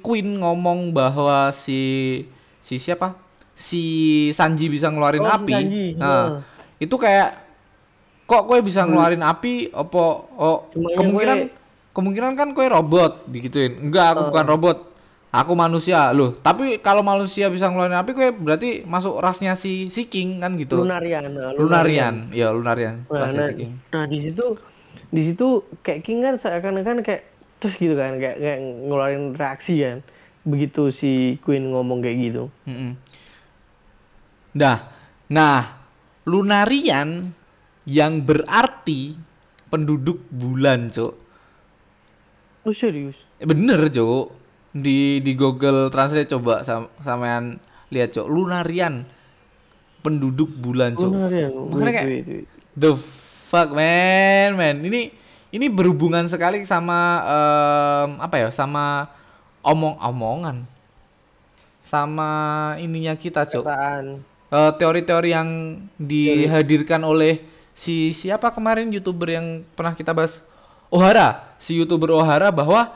Queen 0.00 0.40
ngomong 0.40 0.92
bahwa 0.92 1.52
si 1.52 2.24
si 2.60 2.76
siapa? 2.80 3.16
Si 3.58 3.82
Sanji 4.30 4.70
bisa 4.70 4.86
ngeluarin 4.88 5.24
Oh, 5.24 5.28
api. 5.28 5.52
Sanji, 5.52 5.84
nah 5.98 6.40
itu 6.78 6.94
kayak 6.94 7.47
kok 8.28 8.44
gue 8.44 8.60
bisa 8.60 8.84
ngeluarin 8.84 9.24
api? 9.24 9.72
Opo 9.72 10.04
oh 10.30 10.68
Cuma 10.70 10.92
kemungkinan 10.92 11.36
gue- 11.40 11.52
kemungkinan 11.90 12.32
kan 12.36 12.48
gue 12.52 12.66
robot 12.68 13.24
digituin. 13.26 13.80
Enggak 13.80 14.12
aku 14.12 14.22
bukan 14.30 14.46
robot. 14.46 14.78
Aku 15.28 15.52
manusia. 15.52 16.12
Loh 16.12 16.36
tapi 16.36 16.76
kalau 16.78 17.00
manusia 17.00 17.48
bisa 17.48 17.66
ngeluarin 17.66 17.96
api 17.96 18.12
gue 18.12 18.28
berarti 18.30 18.70
masuk 18.84 19.16
rasnya 19.16 19.56
si 19.56 19.88
si 19.88 20.04
King 20.06 20.38
kan 20.38 20.54
gitu? 20.54 20.78
Lunarian. 20.78 21.24
nah, 21.26 21.52
Lunarian. 21.52 22.28
Ya 22.30 22.52
Lunarian. 22.52 23.08
Nah, 23.08 23.24
rasnya 23.24 23.40
nah, 23.40 23.48
si 23.48 23.54
King. 23.56 23.72
nah, 23.88 24.04
di 24.04 24.18
situ 24.22 24.46
di 25.08 25.22
situ 25.24 25.46
kayak 25.80 26.00
King 26.04 26.20
kan 26.20 26.34
seakan-akan 26.36 27.00
kayak 27.00 27.24
terus 27.58 27.74
gitu 27.74 27.96
kan 27.96 28.16
kayak 28.16 28.36
kayak 28.36 28.58
ngeluarin 28.60 29.32
reaksi 29.32 29.80
kan. 29.80 30.04
Begitu 30.44 30.92
si 30.92 31.12
Queen 31.40 31.72
ngomong 31.72 32.00
kayak 32.00 32.16
gitu. 32.22 32.44
Mm-mm. 32.64 32.92
Nah, 34.54 34.80
nah, 35.28 35.60
Lunarian 36.24 37.24
yang 37.88 38.20
berarti 38.20 39.16
penduduk 39.72 40.20
bulan, 40.28 40.92
Cuk. 40.92 41.16
Oh 42.68 42.74
serius? 42.76 43.16
Eh, 43.40 43.48
Bener, 43.48 43.88
Cuk. 43.88 44.36
Di 44.68 45.24
di 45.24 45.32
Google 45.32 45.88
Translate 45.88 46.28
coba 46.28 46.60
sam 46.60 46.92
sampean 47.00 47.56
lihat, 47.88 48.12
Cuk. 48.12 48.28
Lunarian 48.28 49.08
penduduk 50.04 50.52
bulan, 50.52 50.92
Cuk. 50.92 51.08
Lunarian. 51.08 51.48
Makanya 51.72 51.92
kayak 51.96 52.08
wait, 52.12 52.26
wait. 52.28 52.46
the 52.76 52.92
fuck, 53.48 53.72
man, 53.72 54.60
man. 54.60 54.84
Ini 54.84 55.08
ini 55.48 55.66
berhubungan 55.72 56.28
sekali 56.28 56.68
sama 56.68 57.24
em, 57.24 58.10
apa 58.20 58.36
ya? 58.36 58.48
Sama 58.52 59.08
omong-omongan. 59.64 60.60
Sama 61.80 62.30
ininya 62.76 63.16
kita, 63.16 63.48
Cuk. 63.48 63.64
Perkataan. 63.64 64.20
Eh, 64.48 64.72
teori-teori 64.80 65.30
yang 65.32 65.48
dihadirkan 66.00 67.04
oleh 67.04 67.40
si 67.78 68.10
siapa 68.10 68.50
kemarin 68.50 68.90
youtuber 68.90 69.38
yang 69.38 69.46
pernah 69.78 69.94
kita 69.94 70.10
bahas 70.10 70.42
Ohara 70.90 71.54
si 71.62 71.78
youtuber 71.78 72.10
Ohara 72.10 72.50
bahwa 72.50 72.90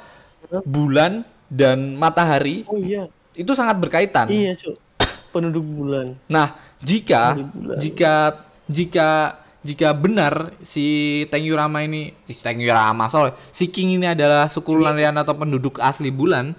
bulan 0.67 1.23
dan 1.47 1.95
matahari 1.95 2.67
Oh 2.67 2.81
iya. 2.81 3.07
itu 3.39 3.53
sangat 3.55 3.79
berkaitan. 3.79 4.27
Iya, 4.27 4.59
Cuk. 4.59 4.75
Penduduk 5.31 5.63
bulan. 5.63 6.19
Nah 6.27 6.59
jika 6.83 7.39
bulan. 7.39 7.79
jika 7.79 8.15
jika 8.67 9.09
jika 9.63 9.89
benar 9.95 10.51
si 10.67 10.85
Tengyurama 11.31 11.87
ini 11.87 12.11
si 12.27 12.35
Tengyurama 12.43 13.07
sorry 13.07 13.31
si 13.55 13.71
King 13.71 14.03
ini 14.03 14.11
adalah 14.11 14.51
suku 14.51 14.75
Lunarian 14.75 15.15
atau 15.15 15.39
penduduk 15.39 15.79
asli 15.79 16.11
bulan 16.11 16.51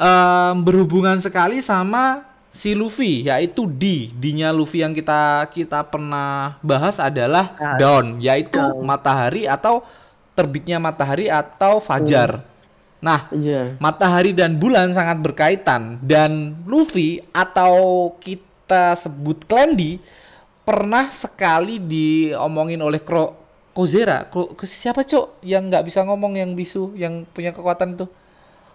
em, 0.00 0.54
berhubungan 0.64 1.20
sekali 1.20 1.60
sama 1.60 2.24
si 2.54 2.70
Luffy 2.70 3.26
yaitu 3.26 3.66
D 3.66 4.14
D-nya 4.14 4.54
Luffy 4.54 4.86
yang 4.86 4.94
kita 4.94 5.50
kita 5.50 5.82
pernah 5.82 6.54
bahas 6.62 7.02
adalah 7.02 7.58
Ah, 7.58 7.74
dawn 7.74 8.22
yaitu 8.22 8.56
matahari 8.80 9.50
atau 9.50 9.82
terbitnya 10.32 10.78
matahari 10.78 11.26
atau 11.26 11.82
fajar. 11.82 12.46
Nah, 13.02 13.28
Iya. 13.28 13.76
matahari 13.76 14.30
dan 14.32 14.56
bulan 14.56 14.94
sangat 14.94 15.18
berkaitan 15.20 15.98
dan 16.00 16.54
Luffy 16.64 17.20
atau 17.34 17.74
kita 18.16 18.94
sebut 18.94 19.44
Clandy 19.44 19.98
pernah 20.64 21.10
sekali 21.10 21.76
diomongin 21.76 22.80
oleh 22.80 23.02
Kro 23.02 23.36
Kozera. 23.74 24.24
Ko, 24.30 24.54
ko- 24.54 24.64
siapa 24.64 25.02
cok 25.02 25.42
yang 25.44 25.68
nggak 25.68 25.84
bisa 25.84 26.00
ngomong 26.00 26.38
yang 26.38 26.54
bisu 26.54 26.94
yang 26.94 27.26
punya 27.28 27.50
kekuatan 27.50 27.92
itu? 27.92 28.06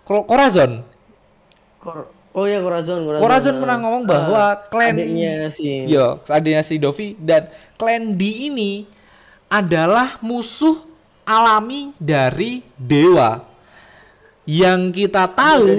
Kro 0.06 0.28
Corazon. 0.28 0.84
Kor 1.80 2.19
oh 2.34 2.46
ya 2.46 2.60
Corazon, 2.62 3.06
Corazon. 3.06 3.22
Corazon 3.22 3.54
nah. 3.56 3.62
pernah 3.62 3.78
ngomong 3.82 4.04
bahwa 4.06 4.44
clan 4.70 4.96
adiknya 4.96 5.34
si 5.54 5.68
Yo, 5.90 6.08
adanya 6.30 6.62
si 6.62 6.76
Dovi 6.78 7.18
dan 7.18 7.50
clan 7.76 8.14
D 8.16 8.52
ini 8.52 8.86
adalah 9.50 10.22
musuh 10.22 10.78
alami 11.26 11.94
dari 11.98 12.62
dewa. 12.78 13.46
Yang 14.50 15.06
kita 15.06 15.30
dari 15.30 15.38
tahu 15.38 15.70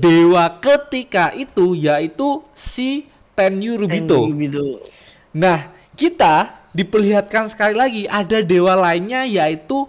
dewa 0.00 0.44
ketika 0.64 1.36
itu 1.36 1.76
yaitu 1.76 2.40
si 2.56 3.04
Tenyu 3.36 3.76
Rubito. 3.76 4.24
Gitu. 4.32 4.80
Nah, 5.36 5.68
kita 5.92 6.56
diperlihatkan 6.72 7.52
sekali 7.52 7.76
lagi 7.76 8.02
ada 8.08 8.40
dewa 8.40 8.72
lainnya 8.78 9.28
yaitu 9.28 9.84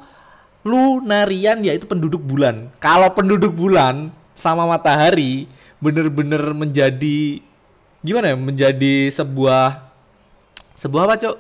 Lunarian 0.68 1.64
yaitu 1.64 1.88
penduduk 1.88 2.20
bulan. 2.20 2.68
Kalau 2.84 3.08
penduduk 3.16 3.56
bulan 3.56 4.12
sama 4.36 4.68
matahari 4.68 5.48
bener-bener 5.80 6.44
menjadi 6.54 7.40
gimana 8.04 8.36
ya? 8.36 8.38
Menjadi 8.40 9.12
sebuah 9.12 9.88
sebuah 10.76 11.02
apa, 11.08 11.16
Cok? 11.20 11.38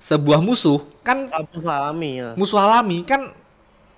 Sebuah 0.00 0.40
musuh 0.40 0.80
kan 1.04 1.28
Apa 1.28 1.60
alami 1.60 2.20
ya? 2.20 2.32
musuh 2.36 2.56
alami 2.60 3.04
kan 3.04 3.32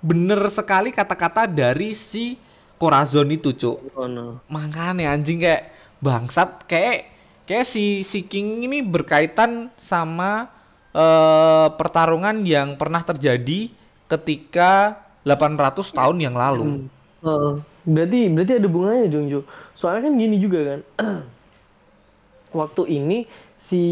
bener 0.02 0.38
sekali 0.50 0.90
kata-kata 0.90 1.46
dari 1.46 1.94
si 1.94 2.34
Corazon 2.74 3.30
itu, 3.30 3.54
Cok. 3.54 3.78
Oh, 3.94 4.10
no. 4.10 4.42
Makanya 4.50 5.14
anjing 5.14 5.38
kayak 5.38 5.70
bangsat 6.02 6.66
kayak 6.66 7.06
kayak 7.46 7.62
si 7.62 8.02
si 8.02 8.26
King 8.26 8.66
ini 8.66 8.82
berkaitan 8.82 9.70
sama 9.78 10.50
eh, 10.90 11.68
pertarungan 11.78 12.42
yang 12.42 12.74
pernah 12.74 13.06
terjadi 13.06 13.70
ketika 14.10 14.98
800 15.22 15.78
tahun 15.94 16.18
yang 16.18 16.34
lalu. 16.34 16.90
Heeh. 17.22 17.54
Berarti 17.82 18.30
berarti 18.30 18.52
ada 18.58 18.68
bunganya 18.70 19.06
dong 19.10 19.26
Jo. 19.28 19.40
Soalnya 19.74 20.10
kan 20.10 20.14
gini 20.18 20.36
juga 20.38 20.58
kan. 20.62 20.80
Waktu 22.58 22.82
ini 22.88 23.18
si 23.66 23.82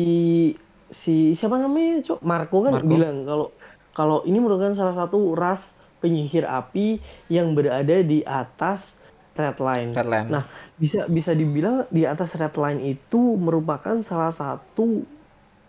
si 0.91 1.33
siapa 1.39 1.57
namanya 1.57 2.05
Cok? 2.05 2.21
Marco 2.23 2.57
kan 2.63 2.75
Marco. 2.79 2.87
bilang 2.87 3.25
kalau 3.25 3.47
kalau 3.95 4.19
ini 4.27 4.39
merupakan 4.39 4.75
salah 4.77 4.95
satu 4.95 5.35
ras 5.35 5.63
penyihir 6.01 6.49
api 6.49 7.01
yang 7.29 7.53
berada 7.53 8.01
di 8.01 8.25
atas 8.25 8.97
red 9.37 9.57
line. 9.61 9.91
Red 9.93 10.09
line. 10.09 10.29
Nah, 10.29 10.45
bisa 10.77 11.05
bisa 11.09 11.33
dibilang 11.37 11.85
di 11.93 12.05
atas 12.05 12.33
red 12.37 12.57
line 12.57 12.97
itu 12.97 13.37
merupakan 13.37 14.01
salah 14.05 14.33
satu 14.33 15.05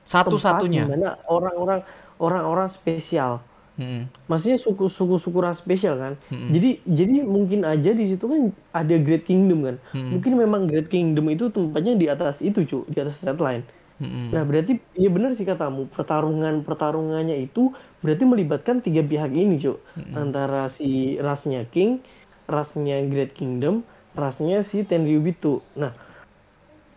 Satu-satunya. 0.02 0.88
di 0.88 0.92
mana 0.98 1.16
orang-orang 1.30 1.86
orang-orang 2.18 2.68
spesial 2.74 3.40
Mm-mm. 3.80 4.12
maksudnya 4.28 4.60
suku-suku 4.60 5.16
suku 5.24 5.40
ras 5.40 5.58
spesial 5.64 5.96
kan? 5.96 6.14
Jadi 6.54 6.84
jadi 6.84 7.24
mungkin 7.24 7.64
aja 7.64 7.96
di 7.96 8.06
situ 8.12 8.26
kan 8.28 8.42
ada 8.76 8.96
Great 9.00 9.24
Kingdom 9.30 9.60
kan? 9.68 9.76
Mungkin 10.12 10.36
memang 10.36 10.68
Great 10.70 10.88
Kingdom 10.92 11.32
itu 11.32 11.48
tempatnya 11.56 11.94
di 11.96 12.06
atas 12.12 12.44
itu 12.44 12.60
cu 12.68 12.78
di 12.92 12.98
atas 13.04 13.18
red 13.24 13.40
line 13.40 13.64
Mm-mm. 14.02 14.34
nah 14.34 14.42
berarti 14.42 14.82
ya 14.98 15.10
benar 15.14 15.38
sih 15.38 15.46
katamu 15.46 15.86
pertarungan 15.94 16.66
pertarungannya 16.66 17.38
itu 17.46 17.70
berarti 18.02 18.24
melibatkan 18.26 18.82
tiga 18.82 19.06
pihak 19.06 19.30
ini 19.30 19.62
cu 19.62 19.78
antara 20.18 20.74
si 20.74 21.22
rasnya 21.22 21.70
King 21.70 22.02
rasnya 22.50 23.06
Great 23.12 23.32
Kingdom 23.38 23.86
rasnya 24.18 24.66
si 24.66 24.84
Tenryubitu. 24.90 25.62
Nah 25.78 25.94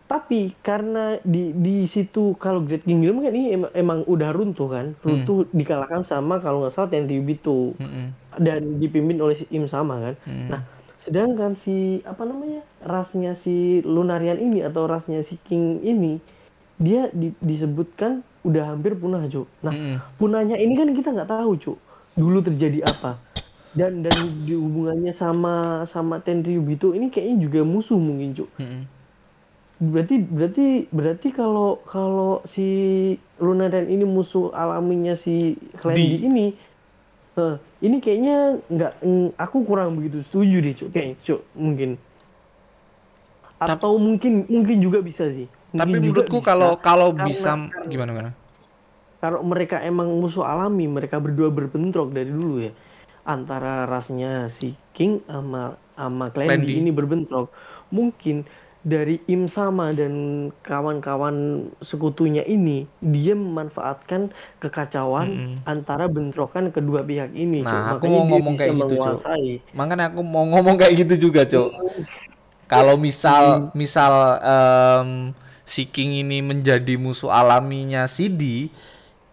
tapi 0.05 0.53
karena 0.61 1.17
di 1.21 1.49
di 1.51 1.85
situ 1.85 2.37
kalau 2.37 2.61
Great 2.61 2.85
Kingdom 2.85 3.19
kan 3.19 3.33
ini 3.33 3.57
emang, 3.57 3.71
emang 3.73 3.99
udah 4.05 4.29
runtuh 4.29 4.69
kan 4.69 4.93
runtuh 5.01 5.49
dikalahkan 5.49 6.05
sama 6.05 6.37
kalau 6.37 6.61
nggak 6.61 6.73
salah 6.73 6.89
Tenryubitu 6.89 7.73
Mm-mm. 7.75 8.13
dan 8.37 8.77
dipimpin 8.77 9.17
oleh 9.17 9.33
si 9.35 9.45
Im 9.49 9.65
sama 9.65 9.97
kan 9.99 10.13
Hmm. 10.23 10.47
nah 10.47 10.61
sedangkan 11.01 11.53
si 11.53 12.01
apa 12.01 12.21
namanya 12.21 12.61
rasnya 12.81 13.33
si 13.33 13.81
Lunarian 13.81 14.37
ini 14.37 14.61
atau 14.61 14.85
rasnya 14.85 15.21
si 15.21 15.37
King 15.41 15.81
ini 15.81 16.17
dia 16.77 17.09
di- 17.09 17.37
disebutkan 17.39 18.21
udah 18.41 18.73
hampir 18.73 18.93
punah 18.93 19.25
cu 19.25 19.49
nah 19.61 19.73
Mm-mm. 19.73 19.97
punahnya 20.17 20.57
ini 20.57 20.73
kan 20.73 20.89
kita 20.91 21.13
nggak 21.13 21.29
tahu 21.29 21.51
cu 21.57 21.73
dulu 22.13 22.41
terjadi 22.41 22.85
apa 22.85 23.17
dan 23.73 24.05
dan 24.05 24.13
di 24.45 24.53
hubungannya 24.53 25.11
sama 25.11 25.83
sama 25.89 26.21
Tenryubitu 26.21 26.93
ini 26.93 27.09
kayaknya 27.09 27.37
juga 27.41 27.59
musuh 27.61 27.97
mungkin 27.97 28.33
cu 28.33 28.45
Mm-mm. 28.57 28.81
Berarti 29.75 30.15
berarti 30.19 30.65
berarti 30.87 31.27
kalau 31.29 31.83
kalau 31.83 32.39
si 32.47 32.67
Lunarian 33.37 33.87
ini 33.87 34.03
musuh 34.03 34.49
alaminya 34.49 35.13
si 35.13 35.59
Di. 35.91 36.23
ini 36.23 36.55
eh, 37.35 37.55
ini 37.81 37.99
kayaknya 37.99 38.37
nggak 38.65 38.93
mm, 39.01 39.27
aku 39.35 39.57
kurang 39.63 39.99
begitu 39.99 40.23
setuju 40.25 40.57
deh 40.61 40.73
cuk 40.73 40.89
kayaknya 40.89 41.15
cuk 41.21 41.41
mungkin 41.53 41.89
atau 43.55 43.95
mungkin 43.95 44.43
mungkin 44.45 44.77
juga 44.79 44.99
bisa 44.99 45.27
sih 45.29 45.47
Mungkin 45.75 45.91
Tapi 45.91 45.95
menurutku 45.99 46.39
bisa. 46.39 46.47
kalau 46.47 46.71
kalau 46.79 47.09
Karena- 47.11 47.25
bisa 47.25 47.51
karena- 47.51 47.87
gimana 47.89 48.09
gimana? 48.13 48.31
kalau 49.19 49.39
mereka 49.41 49.81
emang 49.81 50.07
musuh 50.13 50.45
alami 50.45 50.87
mereka 50.87 51.19
berdua 51.19 51.49
berbentrok 51.49 52.11
dari 52.11 52.29
dulu 52.29 52.61
ya 52.61 52.71
antara 53.25 53.83
rasnya 53.83 54.47
si 54.53 54.71
King 54.93 55.19
sama 55.25 55.75
sama 55.95 56.31
Klendi. 56.31 56.77
ini 56.77 56.91
berbentrok 56.91 57.51
mungkin 57.89 58.47
dari 58.85 59.17
Im 59.25 59.49
sama 59.49 59.97
dan 59.97 60.13
kawan-kawan 60.61 61.67
sekutunya 61.81 62.45
ini 62.45 62.85
dia 63.01 63.33
memanfaatkan 63.33 64.29
kekacauan 64.61 65.25
Mm-mm. 65.25 65.55
antara 65.65 66.05
bentrokan 66.05 66.69
kedua 66.69 67.01
pihak 67.01 67.33
ini 67.33 67.65
Cuk. 67.65 67.73
Nah, 67.73 67.97
aku 67.97 68.05
Makanya 68.05 68.13
mau 68.13 68.25
ngomong 68.29 68.53
kayak 68.53 68.73
gitu, 68.77 68.93
Cuk. 69.01 69.19
Makanya 69.73 70.05
aku 70.13 70.21
mau 70.21 70.45
ngomong 70.45 70.75
kayak 70.77 70.93
gitu 71.01 71.15
juga, 71.17 71.41
Cok. 71.49 71.69
Kalau 72.69 72.93
misal 72.93 73.73
misal 73.73 74.37
em, 74.45 75.09
si 75.65 75.89
King 75.89 76.21
ini 76.21 76.45
menjadi 76.45 76.93
musuh 76.93 77.33
alaminya 77.33 78.05
Sidi, 78.05 78.69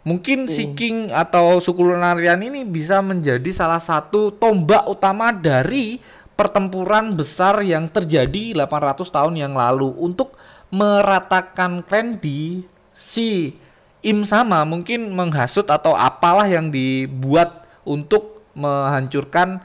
mungkin 0.01 0.49
si 0.49 0.73
King 0.73 1.13
atau 1.13 1.61
suku 1.61 1.93
Lunarian 1.93 2.41
ini 2.41 2.65
bisa 2.65 3.05
menjadi 3.05 3.53
salah 3.53 3.85
satu 3.85 4.33
tombak 4.33 4.89
utama 4.89 5.29
dari 5.29 6.01
pertempuran 6.35 7.15
besar 7.15 7.61
yang 7.63 7.89
terjadi 7.89 8.57
800 8.57 9.09
tahun 9.09 9.35
yang 9.37 9.55
lalu 9.55 9.93
untuk 10.01 10.35
meratakan 10.73 11.85
Klendi 11.85 12.65
si 12.93 13.57
Im 14.03 14.27
sama 14.27 14.67
mungkin 14.67 15.15
menghasut 15.15 15.71
atau 15.71 15.95
apalah 15.95 16.51
yang 16.51 16.75
dibuat 16.75 17.69
untuk 17.87 18.43
menghancurkan 18.59 19.63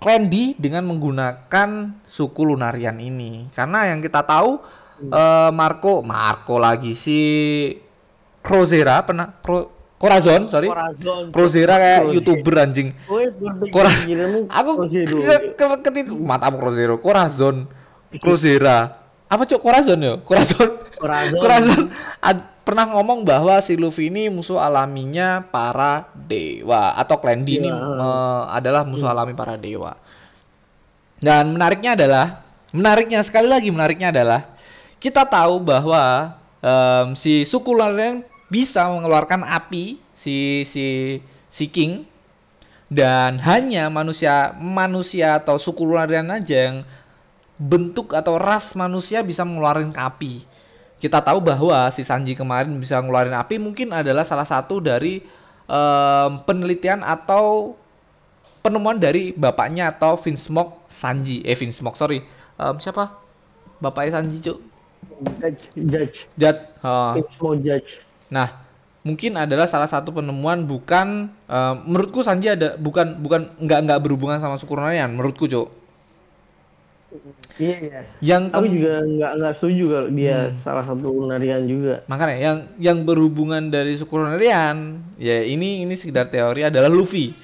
Klendi 0.00 0.56
dengan 0.56 0.88
menggunakan 0.88 2.00
suku 2.02 2.40
Lunarian 2.42 2.96
ini. 2.98 3.52
Karena 3.52 3.92
yang 3.92 4.00
kita 4.00 4.24
tahu 4.24 4.58
eh, 5.04 5.50
Marco 5.52 6.00
Marco 6.00 6.56
lagi 6.56 6.96
si 6.96 7.20
Crozera 8.40 9.04
pernah 9.04 9.28
Cro- 9.44 9.79
Corazon, 10.00 10.48
sorry. 10.48 10.72
Corazon. 10.72 11.28
Crozera 11.28 11.74
kayak 11.76 11.98
Crozera. 12.00 12.14
YouTuber 12.16 12.54
anjing. 12.56 12.88
Aku 14.48 14.70
ketit 15.84 16.08
matamu 16.08 16.56
Crozero, 16.56 16.96
Corazon, 16.96 17.68
Crozera. 18.16 18.96
Apa 19.30 19.46
cok 19.46 19.60
Corazon 19.60 19.98
ya? 20.00 20.14
Corazon. 20.24 20.68
Corazon. 20.98 21.38
Corazon 21.38 21.82
ad- 22.18 22.48
pernah 22.60 22.86
ngomong 22.90 23.22
bahwa 23.22 23.60
si 23.60 23.78
Luffy 23.78 24.10
ini 24.10 24.26
musuh 24.26 24.58
alaminya 24.58 25.42
para 25.44 26.08
dewa 26.14 26.94
atau 26.94 27.18
Klendi 27.18 27.58
ini 27.58 27.70
Iya. 27.70 27.76
eh, 27.76 28.42
adalah 28.56 28.82
musuh 28.82 29.06
alami 29.06 29.36
para 29.36 29.54
dewa. 29.54 29.94
Dan 31.20 31.52
menariknya 31.54 31.94
adalah, 31.94 32.40
menariknya 32.72 33.20
sekali 33.20 33.46
lagi 33.46 33.68
menariknya 33.68 34.08
adalah 34.10 34.40
kita 34.96 35.22
tahu 35.24 35.60
bahwa 35.62 36.34
em, 36.58 37.12
si 37.14 37.44
suku 37.44 37.70
Lunarian 37.70 38.24
bisa 38.50 38.90
mengeluarkan 38.90 39.46
api 39.46 40.02
si 40.10 40.66
si 40.66 41.16
si 41.46 41.70
King 41.70 42.04
dan 42.90 43.38
hanya 43.46 43.86
manusia 43.86 44.50
manusia 44.58 45.38
atau 45.38 45.54
suku 45.54 45.86
Lunarian 45.86 46.26
aja 46.26 46.68
yang 46.68 46.76
bentuk 47.54 48.10
atau 48.18 48.34
ras 48.34 48.74
manusia 48.74 49.22
bisa 49.22 49.46
mengeluarkan 49.46 49.94
api. 49.94 50.42
Kita 51.00 51.22
tahu 51.22 51.38
bahwa 51.40 51.88
si 51.94 52.02
Sanji 52.02 52.34
kemarin 52.34 52.76
bisa 52.76 52.98
ngeluarin 53.00 53.32
api 53.32 53.56
mungkin 53.62 53.94
adalah 53.94 54.26
salah 54.26 54.44
satu 54.44 54.82
dari 54.82 55.22
em, 55.70 56.30
penelitian 56.44 57.06
atau 57.06 57.78
penemuan 58.60 59.00
dari 59.00 59.32
bapaknya 59.32 59.94
atau 59.94 60.18
Vinsmoke 60.18 60.84
Sanji. 60.90 61.40
Eh 61.46 61.56
Vinsmoke 61.56 61.96
sorry. 61.96 62.20
Em, 62.58 62.76
siapa? 62.82 63.16
Bapaknya 63.80 64.20
Sanji, 64.20 64.44
Cuk. 64.44 64.58
Judge, 65.40 65.72
judge. 66.36 66.60
It's 67.16 67.34
more 67.40 67.56
judge. 67.56 68.09
Nah, 68.30 68.48
mungkin 69.02 69.34
adalah 69.34 69.66
salah 69.66 69.88
satu 69.90 70.14
penemuan 70.14 70.62
bukan 70.64 71.26
em, 71.28 71.74
menurutku 71.86 72.22
Sanji 72.22 72.50
ada 72.52 72.76
bukan 72.78 73.18
bukan 73.18 73.50
nggak 73.58 73.80
nggak 73.86 74.00
berhubungan 74.00 74.38
sama 74.38 74.56
suku 74.56 74.74
Lunarian 74.76 75.10
menurutku, 75.12 75.50
Cuk. 75.50 75.68
Iya, 77.58 77.76
iya. 77.82 78.00
Yang 78.22 78.42
Aku 78.54 78.66
juga 78.70 78.92
nggak 79.02 79.32
nggak 79.42 79.52
setuju 79.58 79.84
kalau 79.90 80.08
dia 80.14 80.36
Hmm. 80.46 80.56
salah 80.62 80.84
satu 80.86 81.08
narian 81.26 81.62
juga. 81.66 81.94
Makanya 82.06 82.36
yang 82.38 82.58
yang 82.78 82.98
berhubungan 83.02 83.66
dari 83.66 83.98
suku 83.98 84.14
Lunarian, 84.14 85.02
ya 85.18 85.42
ini 85.42 85.82
ini 85.82 85.94
sekedar 85.98 86.30
teori 86.30 86.70
adalah 86.70 86.86
Luffy. 86.86 87.34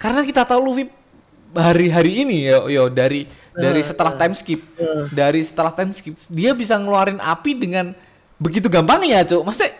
Karena 0.00 0.24
kita 0.24 0.48
tahu 0.48 0.60
Luffy 0.64 0.88
hari-hari 1.52 2.24
ini 2.24 2.48
yo 2.48 2.72
yo 2.72 2.88
dari 2.88 3.28
dari 3.52 3.84
setelah 3.84 4.16
time 4.16 4.32
skip, 4.32 4.64
dari 5.12 5.44
setelah 5.44 5.74
time 5.76 5.92
skip 5.92 6.16
dia 6.32 6.56
bisa 6.56 6.80
ngeluarin 6.80 7.20
api 7.20 7.52
dengan 7.60 7.92
begitu 8.40 8.72
gampangnya, 8.72 9.20
Cuk. 9.28 9.44
Maksudnya 9.44 9.76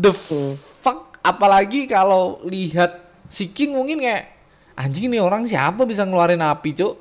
the 0.00 0.12
fuck 0.80 1.20
apalagi 1.20 1.84
kalau 1.84 2.40
lihat 2.42 2.96
si 3.28 3.48
King 3.48 3.76
mungkin 3.76 4.00
kayak 4.00 4.32
anjing 4.74 5.12
nih 5.12 5.20
orang 5.20 5.44
siapa 5.44 5.84
bisa 5.84 6.02
ngeluarin 6.02 6.40
api, 6.40 6.72
Cuk. 6.72 6.94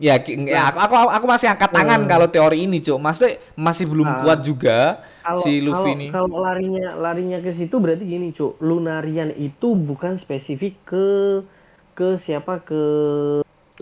Ya, 0.00 0.16
ya 0.16 0.72
aku, 0.72 0.80
aku 0.80 0.94
aku 1.12 1.26
masih 1.28 1.52
angkat 1.52 1.68
tangan 1.70 2.08
kalau 2.08 2.24
teori 2.24 2.64
ini, 2.64 2.80
Cuk. 2.80 2.96
Maksudnya 2.96 3.36
masih 3.52 3.84
belum 3.84 4.08
Nah. 4.08 4.18
kuat 4.18 4.40
juga 4.40 5.04
Kalau 5.20 5.36
si 5.36 5.60
Luffy 5.60 5.76
kalau- 5.84 5.94
ini. 5.94 6.06
kalau 6.08 6.36
larinya 6.40 6.96
larinya 6.96 7.38
ke 7.38 7.52
situ 7.52 7.76
berarti 7.76 8.08
gini, 8.08 8.32
Cuk. 8.32 8.56
Lunarian 8.58 9.28
itu 9.30 9.76
bukan 9.76 10.16
spesifik 10.16 10.80
ke 10.82 11.06
ke 11.92 12.16
siapa 12.16 12.64
ke 12.64 12.80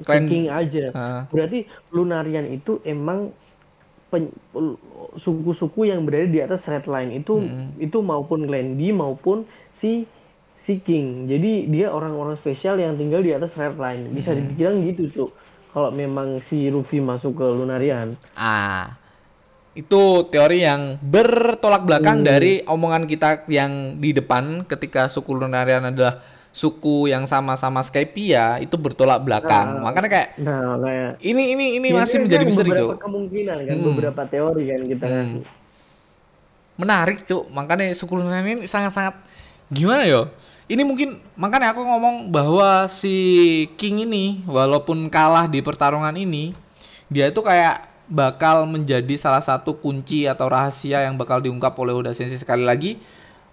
Clan- 0.03 0.27
King 0.27 0.51
aja. 0.51 0.90
Ah. 0.90 1.22
Berarti 1.31 1.62
Lunarian 1.88 2.51
itu 2.51 2.83
emang 2.83 3.31
suku-suku 5.21 5.92
yang 5.92 6.09
berada 6.09 6.29
di 6.29 6.40
atas 6.40 6.64
red 6.64 6.88
line 6.88 7.21
itu 7.21 7.44
itu 7.77 8.01
maupun 8.01 8.49
Glendi 8.49 8.88
maupun 8.88 9.44
si 9.68 10.09
si 10.68 10.85
King. 10.85 11.25
Jadi 11.25 11.64
dia 11.73 11.88
orang-orang 11.88 12.37
spesial 12.37 12.77
yang 12.77 13.01
tinggal 13.01 13.25
di 13.25 13.33
atas 13.33 13.57
red 13.57 13.81
line. 13.81 14.12
Bisa 14.12 14.37
dibilang 14.37 14.85
gitu, 14.85 15.09
Cuk. 15.09 15.31
kalau 15.68 15.92
memang 15.92 16.40
si 16.44 16.68
Luffy 16.73 17.01
masuk 17.01 17.40
ke 17.40 17.47
Lunarian. 17.49 18.16
Ah, 18.37 18.97
itu 19.77 20.27
teori 20.29 20.64
yang 20.64 20.97
bertolak 21.01 21.87
belakang 21.87 22.25
dari 22.25 22.64
omongan 22.64 23.05
kita 23.07 23.47
yang 23.47 24.01
di 24.01 24.16
depan 24.16 24.64
ketika 24.64 25.07
suku 25.07 25.37
Lunarian 25.37 25.88
adalah 25.88 26.18
suku 26.48 27.06
yang 27.06 27.22
sama-sama 27.24 27.84
Skypia 27.84 28.58
itu 28.58 28.74
bertolak 28.74 29.22
belakang. 29.22 29.84
Makanya 29.84 30.08
kayak 30.11 30.28
Nah, 30.40 30.74
kayak 30.80 31.11
ini 31.22 31.42
ini 31.54 31.64
ini 31.78 31.88
Ya, 31.92 32.02
masih 32.02 32.18
ini 32.18 32.24
menjadi 32.26 32.42
kan 32.42 32.48
misteri, 32.50 32.70
beberapa 32.72 32.92
Cuk. 32.94 33.00
kemungkinan 33.04 33.58
kan, 33.62 33.74
Hmm. 33.74 33.87
beberapa 33.92 34.22
teori 34.26 34.62
kan 34.66 34.80
kita 34.84 35.04
kasih. 35.06 35.42
Menarik, 36.78 37.18
Cuk. 37.26 37.44
Makanya 37.50 37.90
suku 37.90 38.12
ini 38.22 38.64
sangat-sangat 38.64 39.18
gimana 39.68 40.06
yo? 40.06 40.30
Ini 40.68 40.84
mungkin 40.84 41.16
makanya 41.32 41.72
aku 41.72 41.80
ngomong 41.80 42.28
bahwa 42.28 42.84
si 42.87 43.16
King 43.80 44.04
ini 44.04 44.44
walaupun 44.44 45.08
kalah 45.08 45.48
di 45.48 45.64
pertarungan 45.64 46.12
ini, 46.12 46.52
dia 47.08 47.32
itu 47.32 47.40
kayak 47.40 47.88
bakal 48.04 48.68
menjadi 48.68 49.16
salah 49.16 49.40
satu 49.40 49.76
kunci 49.76 50.28
atau 50.28 50.48
rahasia 50.48 51.04
yang 51.08 51.16
bakal 51.16 51.40
diungkap 51.40 51.72
oleh 51.76 51.96
Oda 51.96 52.12
Sensei 52.12 52.37
sekali 52.37 52.64
lagi 52.68 52.96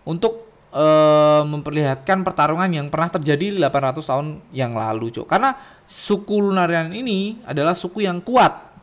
untuk 0.04 0.45
eh, 0.76 1.42
memperlihatkan 1.48 2.28
pertarungan 2.28 2.68
yang 2.68 2.88
pernah 2.92 3.08
terjadi 3.08 3.56
800 3.56 4.04
tahun 4.04 4.28
yang 4.52 4.76
lalu, 4.76 5.16
Cuk. 5.16 5.26
Karena 5.32 5.56
suku 5.88 6.44
Lunarian 6.44 6.92
ini 6.92 7.40
adalah 7.48 7.72
suku 7.72 8.04
yang 8.04 8.20
kuat. 8.20 8.76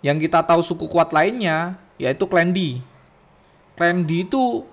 Yang 0.00 0.26
kita 0.32 0.48
tahu 0.48 0.64
suku 0.64 0.88
kuat 0.88 1.12
lainnya 1.12 1.76
yaitu. 2.00 2.24
Clan 2.24 4.04
D 4.04 4.28
itu 4.28 4.64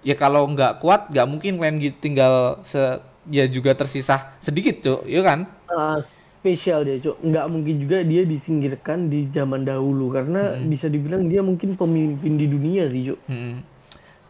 ya 0.00 0.16
kalau 0.16 0.48
nggak 0.48 0.80
kuat 0.80 1.12
nggak 1.12 1.28
mungkin 1.28 1.60
Clan 1.60 1.76
D 1.76 1.92
tinggal 1.92 2.60
se 2.64 2.80
ya 3.28 3.48
juga 3.48 3.72
tersisa 3.72 4.36
sedikit, 4.40 4.80
Cuk. 4.84 5.00
Ya 5.08 5.24
kan? 5.24 5.48
Ah, 5.68 6.00
spesial 6.40 6.84
dia, 6.84 7.00
Cuk. 7.00 7.16
Nggak 7.24 7.46
mungkin 7.48 7.74
juga 7.80 8.04
dia 8.04 8.24
disingkirkan 8.28 9.08
di 9.08 9.28
zaman 9.32 9.64
dahulu 9.64 10.12
karena 10.12 10.60
bisa 10.68 10.92
dibilang 10.92 11.28
dia 11.28 11.40
mungkin 11.40 11.76
pemimpin 11.76 12.36
di 12.36 12.46
dunia 12.48 12.88
sih, 12.92 13.12
Cuk. 13.12 13.20
Mm. 13.28 13.73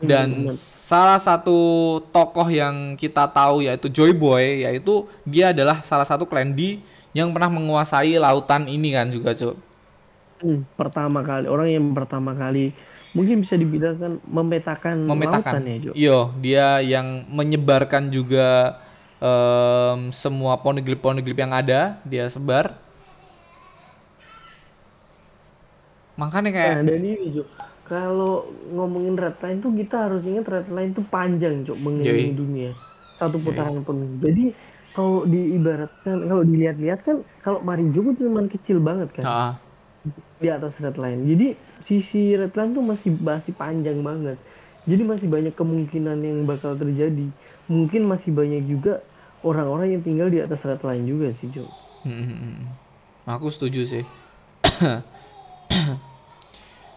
Dan 0.04 0.28
salah 0.52 1.18
satu 1.18 1.58
tokoh 2.12 2.48
yang 2.52 2.94
kita 3.00 3.24
tahu 3.30 3.64
yaitu 3.64 3.88
Joy 3.88 4.12
Boy 4.12 4.64
yaitu 4.68 5.08
dia 5.24 5.50
adalah 5.56 5.80
salah 5.80 6.04
satu 6.04 6.24
Clan 6.28 6.52
D 6.52 6.80
yang 7.16 7.30
pernah 7.34 7.50
menguasai 7.50 8.18
lautan 8.18 8.66
ini 8.68 8.92
kan 8.92 9.08
juga, 9.08 9.32
Cuk. 9.32 9.54
Hmm, 10.42 10.66
pertama 10.76 11.22
kali 11.24 11.46
orang 11.48 11.68
yang 11.72 11.86
pertama 11.94 12.34
kali 12.36 12.74
mungkin 13.16 13.40
bisa 13.46 13.54
dibilang 13.56 13.96
kan 13.96 14.12
memetakan, 14.26 14.96
memetakan. 15.06 15.62
lautan 15.62 15.70
ya, 15.70 15.76
Cuk. 15.90 15.94
Yo, 15.96 16.18
dia 16.42 16.66
yang 16.82 17.24
menyebarkan 17.30 18.10
juga 18.10 18.78
em, 19.22 20.10
semua 20.10 20.58
poneglyph-poneglyph 20.60 21.40
yang 21.40 21.54
ada, 21.54 21.96
dia 22.04 22.26
sebar. 22.28 22.74
Makanya 26.14 26.50
kayak 26.54 26.76
Nah, 26.78 26.82
dan 26.86 27.00
ini, 27.02 27.30
Cuk. 27.34 27.48
Kalau 27.84 28.48
ngomongin 28.72 29.12
red 29.12 29.36
line 29.44 29.60
tuh 29.60 29.72
kita 29.76 30.08
harus 30.08 30.24
ingat 30.24 30.48
red 30.48 30.68
line 30.72 30.96
tuh 30.96 31.04
panjang, 31.12 31.68
Cuk, 31.68 31.76
mengelilingi 31.84 32.32
dunia. 32.32 32.70
Satu 33.20 33.36
putaran 33.36 33.84
penuh. 33.84 34.08
Jadi 34.24 34.56
kalau 34.96 35.28
diibaratkan 35.28 36.24
kalau 36.24 36.42
dilihat-lihat 36.46 37.00
kan 37.04 37.16
kalau 37.44 37.60
Marinjo 37.60 38.00
itu 38.14 38.24
cuma 38.24 38.46
kecil 38.48 38.78
banget 38.80 39.10
kan 39.10 39.26
ah, 39.26 39.52
di 40.40 40.48
atas 40.48 40.80
red 40.80 40.96
line. 40.96 41.28
Jadi 41.28 41.46
sisi 41.84 42.32
red 42.32 42.56
line 42.56 42.72
tuh 42.72 42.84
masih 42.84 43.10
masih 43.20 43.52
panjang 43.52 44.00
banget. 44.00 44.40
Jadi 44.88 45.02
masih 45.04 45.28
banyak 45.28 45.52
kemungkinan 45.52 46.18
yang 46.24 46.38
bakal 46.48 46.76
terjadi. 46.76 47.28
Mungkin 47.68 48.08
masih 48.08 48.32
banyak 48.32 48.64
juga 48.64 49.04
orang-orang 49.44 49.98
yang 49.98 50.02
tinggal 50.04 50.28
di 50.32 50.40
atas 50.40 50.64
red 50.64 50.80
line 50.80 51.04
juga 51.04 51.28
sih, 51.36 51.52
Cuk. 51.52 51.68
mm, 52.08 52.16
mm, 52.16 52.38
mm. 52.40 52.64
aku 53.28 53.52
setuju 53.52 53.84
sih. 53.84 54.04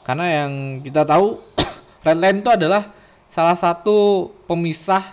Karena 0.08 0.26
yang 0.32 0.80
kita 0.80 1.04
tahu 1.04 1.36
red 2.08 2.16
line 2.16 2.40
itu 2.40 2.48
adalah 2.48 2.96
salah 3.28 3.60
satu 3.60 4.32
pemisah 4.48 5.04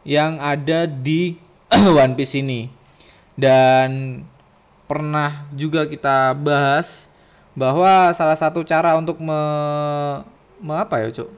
yang 0.00 0.40
ada 0.40 0.88
di 0.88 1.36
One 1.92 2.16
Piece 2.16 2.40
ini. 2.40 2.72
Dan 3.36 4.24
pernah 4.88 5.44
juga 5.52 5.84
kita 5.84 6.32
bahas 6.32 7.12
bahwa 7.52 8.08
salah 8.16 8.34
satu 8.40 8.64
cara 8.64 8.96
untuk 8.96 9.20
me, 9.20 9.40
me- 10.64 10.80
apa 10.80 11.04
ya, 11.04 11.12
Cuk? 11.12 11.28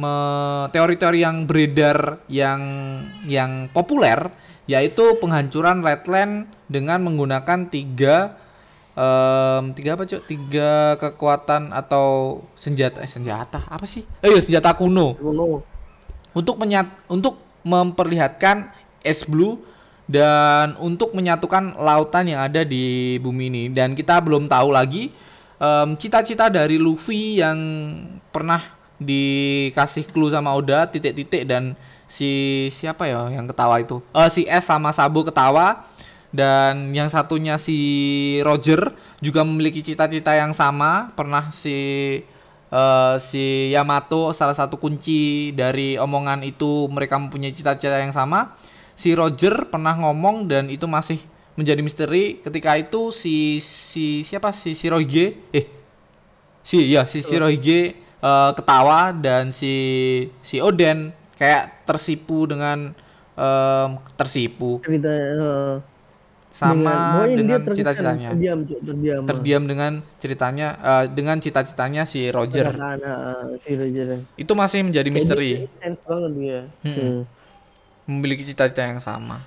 Me- 0.00 0.66
teori-teori 0.72 1.20
yang 1.20 1.44
beredar 1.44 2.24
yang 2.32 2.60
yang 3.28 3.68
populer 3.68 4.32
yaitu 4.66 5.14
penghancuran 5.22 5.84
Redland 5.84 6.50
dengan 6.66 7.04
menggunakan 7.06 7.70
tiga 7.70 8.34
em, 8.96 9.64
tiga 9.76 9.94
apa 9.94 10.08
cuk? 10.08 10.22
Tiga 10.24 10.96
kekuatan 10.96 11.70
atau 11.70 12.40
senjata 12.56 13.04
eh, 13.04 13.10
senjata? 13.10 13.62
Apa 13.68 13.84
sih? 13.84 14.02
Eh 14.24 14.32
iya, 14.32 14.40
senjata 14.40 14.72
kuno. 14.72 15.14
Kuno. 15.14 15.62
untuk 16.36 16.60
menyat 16.60 16.88
untuk 17.08 17.40
memperlihatkan 17.64 18.68
es 19.00 19.24
blue 19.24 19.56
dan 20.04 20.76
untuk 20.78 21.16
menyatukan 21.16 21.80
lautan 21.80 22.28
yang 22.28 22.44
ada 22.44 22.60
di 22.64 23.16
bumi 23.20 23.48
ini. 23.48 23.62
Dan 23.72 23.96
kita 23.96 24.20
belum 24.20 24.48
tahu 24.48 24.68
lagi 24.72 25.12
em, 25.60 25.88
cita-cita 25.96 26.52
dari 26.52 26.76
Luffy 26.76 27.40
yang 27.40 27.58
pernah 28.32 28.60
dikasih 28.96 30.08
clue 30.08 30.32
sama 30.32 30.56
Oda 30.56 30.88
titik-titik 30.88 31.44
dan 31.44 31.76
si 32.08 32.64
siapa 32.72 33.04
ya 33.04 33.28
yang 33.28 33.44
ketawa 33.44 33.82
itu? 33.82 34.00
Eh 34.14 34.30
si 34.32 34.42
S 34.48 34.70
sama 34.70 34.94
Sabo 34.94 35.20
ketawa 35.26 35.84
dan 36.34 36.90
yang 36.92 37.06
satunya 37.06 37.56
si 37.56 37.78
Roger 38.42 38.92
juga 39.22 39.46
memiliki 39.46 39.82
cita-cita 39.82 40.34
yang 40.34 40.50
sama. 40.52 41.10
Pernah 41.14 41.50
si 41.54 41.76
eh, 42.70 43.14
si 43.22 43.70
Yamato 43.70 44.34
salah 44.34 44.54
satu 44.54 44.76
kunci 44.76 45.52
dari 45.54 45.94
omongan 45.96 46.42
itu 46.42 46.90
mereka 46.90 47.16
mempunyai 47.18 47.54
cita-cita 47.54 47.98
yang 47.98 48.14
sama. 48.14 48.54
Si 48.96 49.12
Roger 49.12 49.68
pernah 49.68 49.92
ngomong 49.96 50.48
dan 50.48 50.72
itu 50.72 50.88
masih 50.88 51.20
menjadi 51.56 51.80
misteri 51.80 52.40
ketika 52.40 52.76
itu 52.76 53.12
si 53.12 53.60
si 53.60 54.24
siapa? 54.26 54.50
Si 54.50 54.72
Shirohige. 54.72 55.36
Eh 55.52 55.66
si 56.66 56.82
ya 56.90 57.06
si 57.06 57.22
Shirohige 57.22 57.94
eh, 58.18 58.50
ketawa 58.58 59.14
dan 59.14 59.54
si 59.54 59.74
si 60.42 60.58
Oden 60.58 61.14
kayak 61.36 61.84
tersipu 61.84 62.48
dengan 62.48 62.90
em, 63.36 63.90
tersipu. 64.16 64.80
Cerita 64.82 65.12
sama 66.60 67.28
dengan 67.38 67.60
cita-citanya 67.74 68.32
Terdiam, 68.32 68.58
terdiam. 68.86 69.24
terdiam 69.28 69.62
dengan 69.70 69.92
ceritanya 70.22 70.68
eh, 70.90 71.04
dengan 71.18 71.36
cita-citanya 71.44 72.02
si 72.12 72.20
Roger 72.36 72.68
Perkataan, 72.68 72.98
eh, 73.10 73.58
si 73.62 73.70
Roger. 73.80 74.08
itu 74.36 74.52
masih 74.52 74.84
menjadi 74.84 75.08
misteri 75.08 75.52
Jadi, 75.52 75.68
sense 75.80 76.02
banget 76.08 76.32
dia. 76.38 76.60
Mm-mm. 76.84 77.10
Hmm. 77.10 77.26
memiliki 78.06 78.46
cita-cita 78.46 78.82
yang 78.86 79.02
sama 79.02 79.42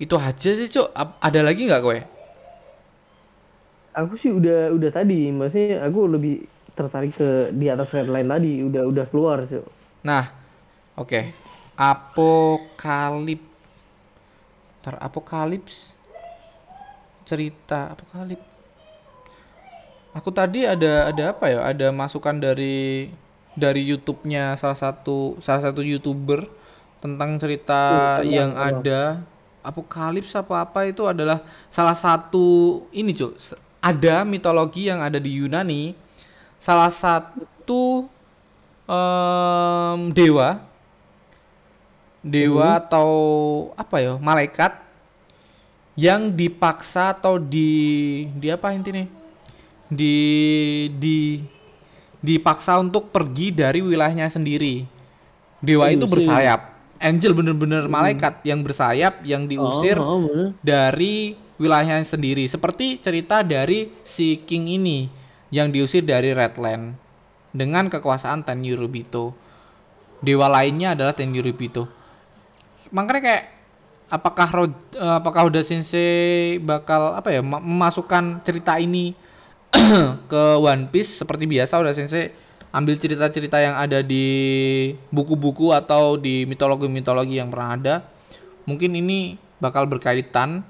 itu 0.00 0.14
aja 0.18 0.50
sih 0.58 0.68
cuk 0.68 0.88
Ap- 0.92 1.16
ada 1.22 1.40
lagi 1.46 1.62
nggak 1.68 1.82
kowe 1.84 1.98
Aku 4.00 4.14
sih 4.22 4.32
udah 4.38 4.56
udah 4.76 4.90
tadi, 4.98 5.14
maksudnya 5.38 5.84
aku 5.86 6.00
lebih 6.14 6.32
tertarik 6.76 7.12
ke 7.20 7.52
di 7.60 7.66
atas 7.74 7.88
red 7.96 8.08
line 8.14 8.28
tadi, 8.32 8.48
udah 8.68 8.82
udah 8.92 9.04
keluar, 9.12 9.38
Cuk. 9.50 9.64
nah 10.02 10.24
oke 10.98 11.20
apokalip 11.78 13.42
Ntar 14.82 14.98
apokalips 14.98 15.94
cerita 17.22 17.94
apokalip 17.94 18.42
aku 20.12 20.28
tadi 20.34 20.66
ada 20.66 21.08
ada 21.08 21.32
apa 21.32 21.46
ya? 21.48 21.60
Ada 21.64 21.88
masukan 21.94 22.36
dari 22.36 23.08
dari 23.54 23.82
YouTube-nya 23.86 24.58
salah 24.58 24.76
satu 24.76 25.38
salah 25.40 25.62
satu 25.70 25.80
youtuber 25.84 26.44
tentang 27.00 27.36
cerita 27.40 28.18
tentang 28.20 28.26
yang 28.28 28.50
apa? 28.52 28.66
ada. 28.82 29.02
Apokalips 29.62 30.34
apa 30.34 30.66
apa 30.66 30.90
itu 30.90 31.06
adalah 31.06 31.38
salah 31.70 31.94
satu 31.94 32.82
ini 32.90 33.14
cuk 33.14 33.32
s- 33.38 33.54
ada 33.78 34.26
mitologi 34.26 34.90
yang 34.90 34.98
ada 34.98 35.22
di 35.22 35.38
Yunani. 35.38 35.94
Salah 36.58 36.90
satu 36.90 38.10
em, 38.86 40.00
dewa 40.10 40.58
dewa 42.22 42.78
atau 42.78 43.10
apa 43.74 43.98
ya 43.98 44.14
malaikat 44.22 44.78
yang 45.98 46.32
dipaksa 46.32 47.12
atau 47.12 47.36
di 47.36 48.24
di 48.32 48.48
apa 48.48 48.72
intinya? 48.72 49.04
Di 49.92 50.16
di 50.96 51.42
dipaksa 52.22 52.80
untuk 52.80 53.12
pergi 53.12 53.52
dari 53.52 53.84
wilayahnya 53.84 54.30
sendiri. 54.30 54.86
Dewa 55.60 55.92
itu 55.92 56.08
bersayap. 56.08 56.72
Angel 57.02 57.34
bener-bener 57.34 57.90
malaikat 57.90 58.46
yang 58.46 58.62
bersayap 58.62 59.26
yang 59.26 59.50
diusir 59.50 59.98
Oh, 59.98 60.22
oh, 60.22 60.48
dari 60.62 61.34
wilayahnya 61.58 62.06
sendiri. 62.06 62.46
Seperti 62.46 63.02
cerita 63.02 63.42
dari 63.42 63.90
si 64.06 64.38
king 64.46 64.70
ini 64.70 65.10
yang 65.50 65.74
diusir 65.74 66.06
dari 66.06 66.30
Redland 66.30 66.94
dengan 67.50 67.90
kekuasaan 67.90 68.46
Tenryubito. 68.46 69.34
Dewa 70.22 70.46
lainnya 70.46 70.94
adalah 70.94 71.10
Tenryubito 71.10 72.01
makanya 72.92 73.22
kayak 73.24 73.44
apakah 74.12 74.48
Ro- 74.52 74.84
eh, 74.92 75.14
apakah 75.18 75.48
Oda 75.48 75.64
Sensei 75.64 76.60
bakal 76.60 77.16
apa 77.16 77.32
ya 77.32 77.40
ma- 77.40 77.64
memasukkan 77.64 78.44
cerita 78.44 78.76
ini 78.76 79.16
ke 80.30 80.42
One 80.60 80.92
Piece 80.92 81.24
seperti 81.24 81.48
biasa 81.48 81.80
Oda 81.80 81.96
Sensei 81.96 82.28
ambil 82.72 82.96
cerita-cerita 82.96 83.60
yang 83.60 83.76
ada 83.76 84.00
di 84.00 84.24
buku-buku 85.12 85.72
atau 85.76 86.16
di 86.16 86.48
mitologi-mitologi 86.48 87.36
yang 87.36 87.52
pernah 87.52 87.70
ada. 87.76 87.94
Mungkin 88.64 88.96
ini 88.96 89.36
bakal 89.60 89.84
berkaitan 89.84 90.64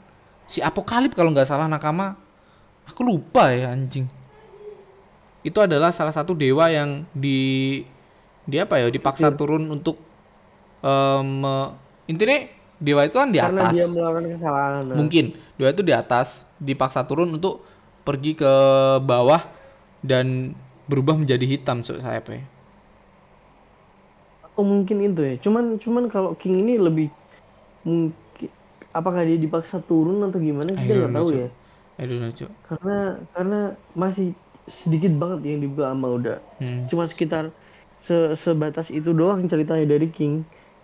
si 0.50 0.58
Apokalip 0.58 1.14
kalau 1.14 1.30
nggak 1.30 1.46
salah 1.46 1.70
nakama. 1.70 2.18
Aku 2.90 3.06
lupa 3.06 3.54
ya 3.54 3.70
anjing. 3.70 4.10
Itu 5.46 5.62
adalah 5.62 5.94
salah 5.94 6.10
satu 6.10 6.34
dewa 6.34 6.66
yang 6.70 7.06
di 7.14 7.82
di 8.42 8.56
apa 8.58 8.82
ya 8.82 8.90
dipaksa 8.90 9.30
turun 9.38 9.70
untuk 9.70 9.98
me- 11.22 11.70
intinya 12.12 12.38
dewa 12.82 13.02
itu 13.08 13.16
kan 13.16 13.30
di 13.32 13.40
Karena 13.42 13.60
atas 13.62 13.74
dia 13.74 13.84
melakukan 13.92 14.24
kesalahan. 14.38 14.84
mungkin 14.92 15.24
dewa 15.56 15.68
itu 15.72 15.82
di 15.84 15.94
atas 15.94 16.44
dipaksa 16.60 17.00
turun 17.08 17.30
untuk 17.36 17.64
pergi 18.06 18.32
ke 18.36 18.52
bawah 19.02 19.42
dan 20.02 20.52
berubah 20.90 21.16
menjadi 21.16 21.46
hitam 21.46 21.80
so, 21.86 21.96
sayapnya 21.98 22.42
Atau 24.44 24.62
mungkin 24.72 24.96
itu 25.06 25.20
ya. 25.28 25.34
Cuman 25.44 25.64
cuman 25.82 26.04
kalau 26.12 26.30
King 26.40 26.54
ini 26.62 26.72
lebih 26.86 27.08
mungkin 27.86 28.48
apakah 28.98 29.22
dia 29.28 29.38
dipaksa 29.44 29.76
turun 29.88 30.18
atau 30.26 30.38
gimana 30.40 30.70
kita 30.80 30.92
nggak 30.98 31.14
tahu 31.18 31.28
ya. 31.42 31.48
I 31.98 32.04
don't 32.08 32.20
know, 32.20 32.32
Cuk. 32.32 32.50
Karena 32.68 32.92
karena 33.34 33.56
masih 33.94 34.28
sedikit 34.82 35.12
banget 35.18 35.40
yang 35.50 35.60
dibuka 35.64 35.84
sama 35.92 36.06
Oda. 36.16 36.34
Hmm. 36.58 36.88
Cuma 36.88 37.04
sekitar 37.10 37.44
se- 38.06 38.34
sebatas 38.38 38.88
itu 38.98 39.10
doang 39.14 39.46
ceritanya 39.50 39.86
dari 39.94 40.08
King. 40.12 40.34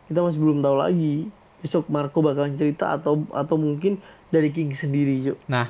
Kita 0.08 0.24
masih 0.24 0.40
belum 0.40 0.64
tahu 0.64 0.76
lagi. 0.80 1.14
Besok 1.60 1.90
Marco 1.90 2.18
bakalan 2.22 2.54
cerita 2.56 2.96
atau 2.96 3.26
atau 3.30 3.56
mungkin 3.58 3.98
dari 4.30 4.48
King 4.50 4.72
sendiri, 4.72 5.20
Cuk. 5.26 5.38
Nah, 5.50 5.68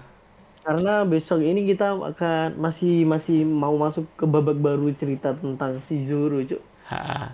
Karena 0.63 1.01
besok 1.01 1.41
ini 1.41 1.65
kita 1.65 1.97
akan 1.97 2.61
masih 2.61 3.09
masih 3.09 3.41
mau 3.43 3.73
masuk 3.81 4.05
ke 4.21 4.29
babak 4.29 4.61
baru 4.61 4.93
cerita 4.93 5.33
tentang 5.33 5.81
si 5.89 6.05
Zoro, 6.05 6.45
Cuk. 6.45 6.61
ha, 6.93 7.33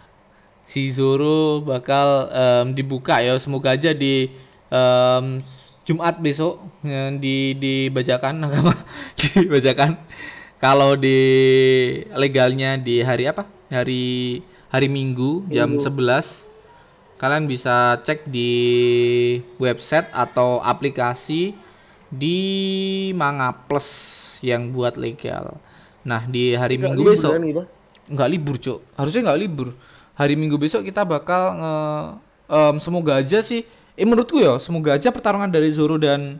si 0.63 0.87
Zoro 0.89 1.59
bakal 1.61 2.31
em, 2.31 2.67
dibuka 2.73 3.19
ya. 3.19 3.35
Semoga 3.43 3.75
aja 3.75 3.91
di 3.91 4.31
em, 4.71 5.43
Jumat 5.83 6.23
besok 6.23 6.63
yang 6.87 7.19
di 7.19 7.59
dibacakan 7.59 8.39
nakama 8.47 8.71
dibacakan. 9.19 9.99
Kalau 10.63 10.95
di 10.95 11.19
legalnya 12.15 12.79
di 12.79 13.03
hari 13.03 13.27
apa? 13.27 13.45
Hari 13.69 14.39
hari 14.71 14.89
Minggu 14.89 15.45
jam 15.51 15.75
11 15.77 16.54
kalian 17.25 17.49
bisa 17.49 17.97
cek 18.05 18.29
di 18.29 18.53
website 19.57 20.13
atau 20.13 20.61
aplikasi 20.61 21.57
di 22.13 22.39
Manga 23.17 23.57
Plus 23.65 23.89
yang 24.45 24.77
buat 24.77 25.01
legal. 25.01 25.57
Nah, 26.05 26.29
di 26.29 26.53
hari 26.53 26.77
Minggu 26.77 27.01
Libur 27.01 27.17
besok 27.17 27.33
kan 27.33 27.45
kita? 27.49 27.65
nggak 28.13 28.29
libur 28.29 28.57
cuk. 28.61 28.79
Harusnya 29.01 29.21
nggak 29.33 29.41
libur. 29.41 29.69
Hari 30.15 30.37
minggu 30.37 30.61
besok 30.61 30.85
kita 30.85 31.03
bakal 31.03 31.43
nge 31.59 31.75
em, 32.53 32.77
semoga 32.79 33.19
aja 33.19 33.41
sih 33.41 33.65
eh 33.97 34.05
menurutku 34.07 34.39
ya 34.43 34.61
semoga 34.61 34.95
aja 34.95 35.11
pertarungan 35.11 35.49
dari 35.49 35.73
Zoro 35.73 35.97
dan 35.97 36.37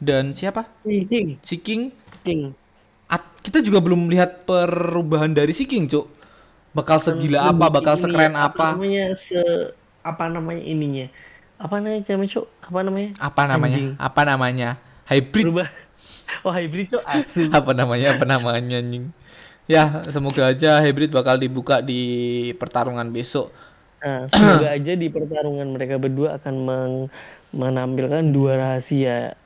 dan 0.00 0.32
siapa? 0.32 0.64
King, 0.82 1.36
si 1.44 1.60
King. 1.60 1.92
King. 2.24 2.56
At- 3.06 3.36
kita 3.44 3.60
juga 3.60 3.84
belum 3.84 4.08
melihat 4.08 4.48
perubahan 4.48 5.30
dari 5.30 5.52
si 5.52 5.68
King 5.68 5.86
cuk. 5.86 6.08
Bakal 6.74 6.98
segila 6.98 7.52
apa 7.52 7.68
bakal 7.70 7.94
sekeren 7.94 8.34
apa. 8.34 8.74
namanya 8.74 9.14
se 9.14 9.38
apa 10.04 10.28
namanya 10.28 10.62
ininya? 10.62 11.06
Apa 11.56 11.80
namanya 11.80 12.04
namanya 12.12 12.30
cok 12.36 12.46
apa 12.68 12.80
namanya? 12.84 13.10
Apa 13.18 13.42
namanya? 13.48 13.78
Anjing. 13.80 13.90
apa 13.96 14.20
namanya? 14.22 14.68
Hybrid. 15.08 15.44
Berubah. 15.48 15.68
Oh 16.44 16.50
hybrid 16.52 16.90
cok 16.92 17.04
apa 17.58 17.70
namanya? 17.72 18.06
Apa 18.18 18.24
namanya 18.28 18.76
anjing? 18.82 19.08
Ya 19.64 20.04
semoga 20.12 20.52
aja 20.52 20.76
hybrid 20.84 21.08
bakal 21.08 21.40
dibuka 21.40 21.80
di 21.80 22.02
pertarungan 22.60 23.08
besok. 23.08 23.48
Nah, 24.04 24.28
semoga 24.34 24.76
aja 24.76 24.92
di 24.92 25.08
pertarungan 25.08 25.72
mereka 25.72 25.96
berdua 25.96 26.36
akan 26.36 26.54
meng- 26.60 27.10
menampilkan 27.54 28.28
dua 28.28 28.60
rahasia 28.60 29.38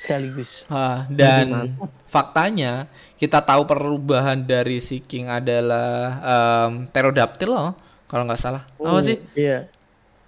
sekaligus. 0.00 0.64
Ah, 0.68 1.08
dan 1.12 1.76
faktanya 2.04 2.86
kita 3.16 3.40
tahu 3.40 3.64
perubahan 3.64 4.36
dari 4.44 4.78
si 4.78 5.00
King 5.00 5.32
adalah 5.32 5.92
em, 6.22 6.86
pterodactyl 6.88 7.50
loh, 7.50 7.72
kalau 8.08 8.24
nggak 8.28 8.40
salah. 8.40 8.62
Apa 8.78 9.00
sih? 9.00 9.18
iya 9.34 9.68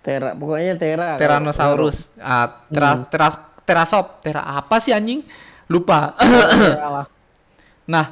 Tera 0.06 0.38
pokoknya 0.38 0.78
Tera 0.78 1.08
Tyrannosaurus. 1.18 2.14
Ah, 2.22 2.62
tera, 2.70 3.02
tera, 3.10 3.28
terasop, 3.66 4.22
tera 4.22 4.38
apa 4.46 4.78
sih 4.78 4.94
anjing? 4.94 5.26
Lupa. 5.66 6.14
Tera 6.14 7.02
nah, 7.92 8.06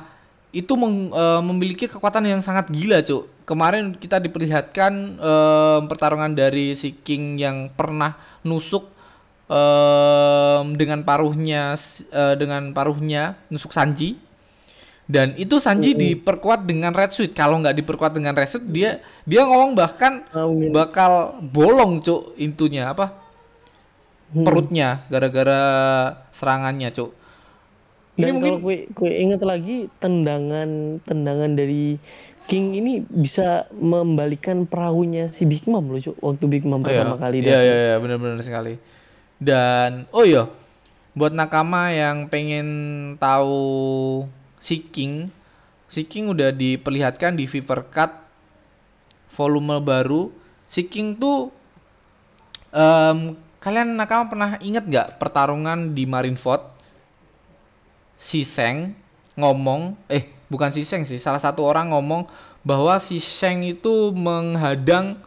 itu 0.50 0.74
meng- 0.74 1.14
eh, 1.14 1.40
memiliki 1.46 1.87
kekuatan 1.87 2.27
yang 2.27 2.42
sangat 2.42 2.66
gila, 2.74 2.98
Cuk. 3.07 3.31
Kemarin 3.46 3.94
kita 3.94 4.18
diperlihatkan 4.18 4.92
em, 5.20 5.83
pertarungan 5.87 6.33
dari 6.35 6.72
si 6.74 6.96
King 6.96 7.37
yang 7.38 7.70
pernah 7.70 8.16
nusuk 8.42 8.90
em, 9.46 10.74
dengan 10.74 11.07
paruhnya 11.07 11.79
eh, 12.11 12.35
dengan 12.35 12.74
paruhnya 12.74 13.38
nusuk 13.55 13.70
Sanji. 13.70 14.18
Dan 15.05 15.37
itu 15.37 15.61
Sanji 15.61 15.93
diperkuat 15.93 16.64
dengan 16.64 16.97
Red 16.97 17.12
Suit. 17.12 17.37
Kalau 17.37 17.61
nggak 17.61 17.77
diperkuat 17.77 18.17
dengan 18.17 18.33
Red 18.33 18.49
Suit, 18.49 18.64
dia 18.64 19.05
dia 19.29 19.45
ngomong 19.45 19.77
bahkan 19.77 20.25
bakal 20.73 21.37
bolong, 21.45 22.01
Cuk, 22.01 22.33
intunya 22.40 22.88
apa? 22.88 23.12
Perutnya 24.33 25.05
gara-gara 25.12 25.62
serangannya, 26.33 26.88
Cuk. 26.88 27.12
Ini 28.14 28.23
Dan 28.23 28.33
mungkin 28.38 28.53
kalau 28.57 28.64
kue, 28.64 28.77
kue 28.95 29.11
inget 29.11 29.43
lagi 29.43 29.90
tendangan 29.99 31.03
tendangan 31.03 31.51
dari 31.53 31.99
King 32.45 32.77
ini 32.77 32.93
bisa 33.03 33.67
membalikan 33.73 34.69
perahunya 34.69 35.33
si 35.33 35.49
Big 35.49 35.64
Mom 35.67 35.88
loh 35.90 36.01
Cuk. 36.01 36.17
waktu 36.23 36.45
Big 36.47 36.64
Mom 36.64 36.81
Oh, 36.81 36.87
pertama 36.87 37.17
iya. 37.17 37.21
kali 37.21 37.37
Iya 37.43 37.59
iya 37.61 37.77
iya 37.77 37.97
benar-benar 38.01 38.40
sekali. 38.40 38.79
Dan 39.37 40.07
oh 40.14 40.23
iya, 40.23 40.47
buat 41.12 41.35
nakama 41.35 41.90
yang 41.90 42.31
pengen 42.31 42.69
tahu 43.19 43.61
si 44.64 44.81
King, 44.81 45.29
si 45.85 46.09
King 46.09 46.33
udah 46.33 46.48
diperlihatkan 46.48 47.37
di 47.37 47.44
Fever 47.44 47.85
Cut 47.92 48.24
volume 49.29 49.77
baru. 49.85 50.33
Si 50.64 50.88
King 50.88 51.20
tuh 51.20 51.53
em, 52.72 53.37
kalian 53.61 53.92
nakama 53.92 54.33
pernah 54.33 54.50
inget 54.64 54.88
nggak 54.88 55.20
pertarungan 55.20 55.92
di 55.92 56.09
Marineford? 56.09 56.72
Si 58.16 58.40
Seng 58.40 58.96
ngomong, 59.37 60.00
eh 60.09 60.33
bukan 60.48 60.72
si 60.72 60.81
Seng 60.88 61.05
sih, 61.05 61.20
salah 61.20 61.42
satu 61.42 61.61
orang 61.61 61.92
ngomong 61.92 62.24
bahwa 62.64 62.96
si 62.96 63.20
Seng 63.20 63.61
itu 63.68 64.16
menghadang 64.16 65.20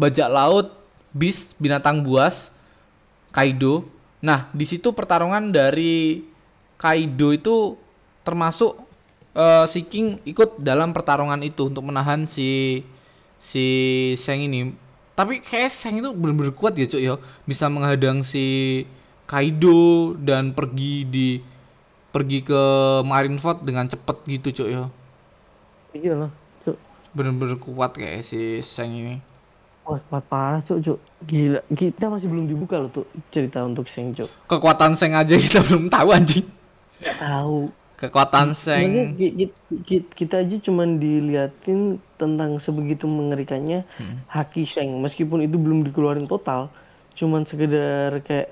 bajak 0.00 0.32
laut, 0.32 0.72
bis, 1.12 1.52
binatang 1.60 2.00
buas, 2.00 2.56
Kaido. 3.36 3.84
Nah, 4.24 4.48
di 4.56 4.64
situ 4.64 4.96
pertarungan 4.96 5.52
dari 5.52 6.24
Kaido 6.80 7.36
itu 7.36 7.76
termasuk 8.22 8.78
eh, 9.34 9.64
si 9.66 9.86
King 9.86 10.18
ikut 10.26 10.58
dalam 10.62 10.94
pertarungan 10.94 11.40
itu 11.42 11.68
untuk 11.68 11.86
menahan 11.86 12.24
si 12.26 12.82
si 13.42 13.66
Seng 14.14 14.46
ini. 14.46 14.70
Tapi 15.18 15.42
kayak 15.42 15.68
Seng 15.68 15.98
itu 15.98 16.14
bener-bener 16.14 16.54
kuat 16.54 16.78
ya, 16.78 16.86
Cuk 16.86 17.02
ya. 17.02 17.14
Bisa 17.44 17.66
menghadang 17.66 18.22
si 18.22 18.82
Kaido 19.26 20.14
dan 20.22 20.54
pergi 20.54 21.04
di 21.04 21.28
pergi 22.14 22.44
ke 22.44 22.62
Marineford 23.02 23.66
dengan 23.66 23.90
cepet 23.90 24.16
gitu, 24.30 24.62
Cuk 24.62 24.68
ya. 24.70 24.84
Iya 25.92 26.14
lah 26.16 26.30
Cuk. 26.64 26.78
Bener-bener 27.12 27.58
kuat 27.60 27.98
kayak 27.98 28.24
si 28.24 28.62
Seng 28.62 28.94
ini. 28.94 29.16
Wah, 29.82 29.98
kuat 30.06 30.24
parah 30.30 30.62
Cuk, 30.62 30.78
Cuk. 30.80 30.98
Gila, 31.26 31.60
kita 31.74 32.06
masih 32.06 32.30
belum 32.30 32.46
dibuka 32.46 32.78
loh 32.78 32.90
tuh 32.94 33.04
cerita 33.34 33.66
untuk 33.66 33.90
Seng 33.90 34.14
Cuk. 34.14 34.30
Kekuatan 34.46 34.94
Seng 34.94 35.18
aja 35.18 35.34
kita 35.34 35.60
belum 35.68 35.90
tahu 35.90 36.08
anjing. 36.14 36.46
Tahu. 37.02 37.81
Kekuatan 38.02 38.50
Sebenarnya 38.50 39.06
Seng 39.06 39.14
ki- 39.14 39.34
ki- 39.38 39.52
ki- 39.80 40.10
kita 40.12 40.42
aja 40.42 40.56
cuman 40.58 40.98
diliatin 40.98 41.80
tentang 42.16 42.58
sebegitu 42.58 43.06
mengerikannya 43.06 43.86
Hmm. 43.94 44.18
haki 44.26 44.66
Seng 44.66 44.98
meskipun 44.98 45.38
itu 45.40 45.54
belum 45.54 45.86
dikeluarin 45.86 46.26
total 46.26 46.66
cuman 47.14 47.44
sekedar 47.44 48.18
kayak 48.20 48.50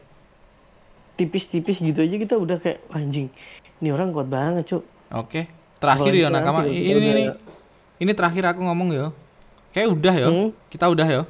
tipis-tipis 1.16 1.76
gitu 1.76 1.98
aja 1.98 2.16
kita 2.16 2.34
udah 2.34 2.56
kayak 2.56 2.80
anjing 2.88 3.28
ini 3.76 3.88
orang 3.88 4.10
kuat 4.10 4.26
banget 4.26 4.64
cuk 4.68 4.84
Oke, 5.10 5.50
terakhir 5.76 6.14
ya 6.14 6.30
nakama. 6.30 6.62
Ini 6.62 6.70
kita 6.70 6.94
ini, 6.94 7.08
ini, 7.10 7.24
ini 7.98 8.12
terakhir 8.14 8.46
aku 8.46 8.62
ngomong 8.62 8.94
ya. 8.94 9.10
Kayak 9.74 9.88
udah 9.90 10.14
ya. 10.14 10.28
Hmm? 10.30 10.48
Kita 10.68 10.86
udah 10.86 11.02
ya. 11.02 11.22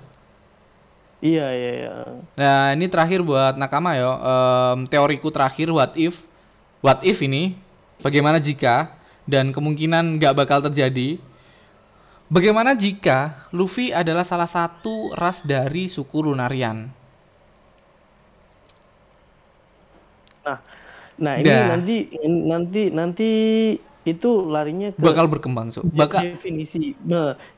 iya 1.20 1.46
iya 1.48 1.70
iya 1.74 1.92
Nah, 2.34 2.72
ini 2.72 2.84
terakhir 2.84 3.20
buat 3.20 3.56
nakama 3.56 3.96
ya. 3.96 4.12
Em, 4.12 4.84
teoriku 4.84 5.28
terakhir 5.28 5.72
what 5.72 5.96
if 5.96 6.28
what 6.80 7.00
if 7.00 7.20
ini 7.20 7.56
Bagaimana 8.00 8.40
jika 8.40 8.96
dan 9.28 9.52
kemungkinan 9.52 10.16
nggak 10.16 10.34
bakal 10.36 10.64
terjadi? 10.64 11.20
Bagaimana 12.30 12.78
jika 12.78 13.48
Luffy 13.50 13.90
adalah 13.90 14.22
salah 14.22 14.46
satu 14.46 15.12
ras 15.18 15.42
dari 15.42 15.90
suku 15.90 16.22
Lunarian? 16.22 16.88
Nah, 20.46 20.58
nah 21.20 21.34
ini 21.36 21.50
nah. 21.50 21.68
nanti 21.76 21.96
nanti 22.24 22.82
nanti 22.88 23.30
itu 24.00 24.30
larinya 24.48 24.88
ke 24.88 24.96
bakal 24.96 25.28
berkembang 25.28 25.68
so. 25.68 25.84
bakal 25.92 26.24
definisi 26.24 26.96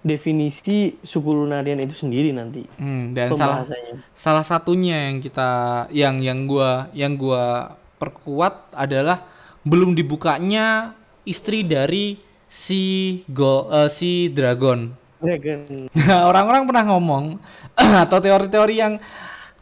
definisi 0.02 0.98
suku 0.98 1.30
lunarian 1.30 1.78
itu 1.78 1.94
sendiri 1.94 2.34
nanti 2.34 2.66
hmm, 2.82 3.14
dan 3.14 3.30
salah 3.38 3.62
salah 4.10 4.42
satunya 4.42 5.06
yang 5.06 5.22
kita 5.22 5.50
yang 5.94 6.18
yang 6.18 6.50
gua 6.50 6.90
yang 6.98 7.14
gua 7.14 7.78
perkuat 8.02 8.74
adalah 8.74 9.22
belum 9.62 9.94
dibukanya 9.94 10.96
istri 11.22 11.62
dari 11.62 12.18
si 12.46 13.22
go 13.30 13.70
eh, 13.70 13.88
si 13.90 14.30
dragon. 14.30 14.90
Dragon. 15.22 15.86
orang-orang 16.30 16.66
pernah 16.66 16.84
ngomong 16.94 17.24
atau 18.04 18.18
teori-teori 18.18 18.74
yang 18.74 18.94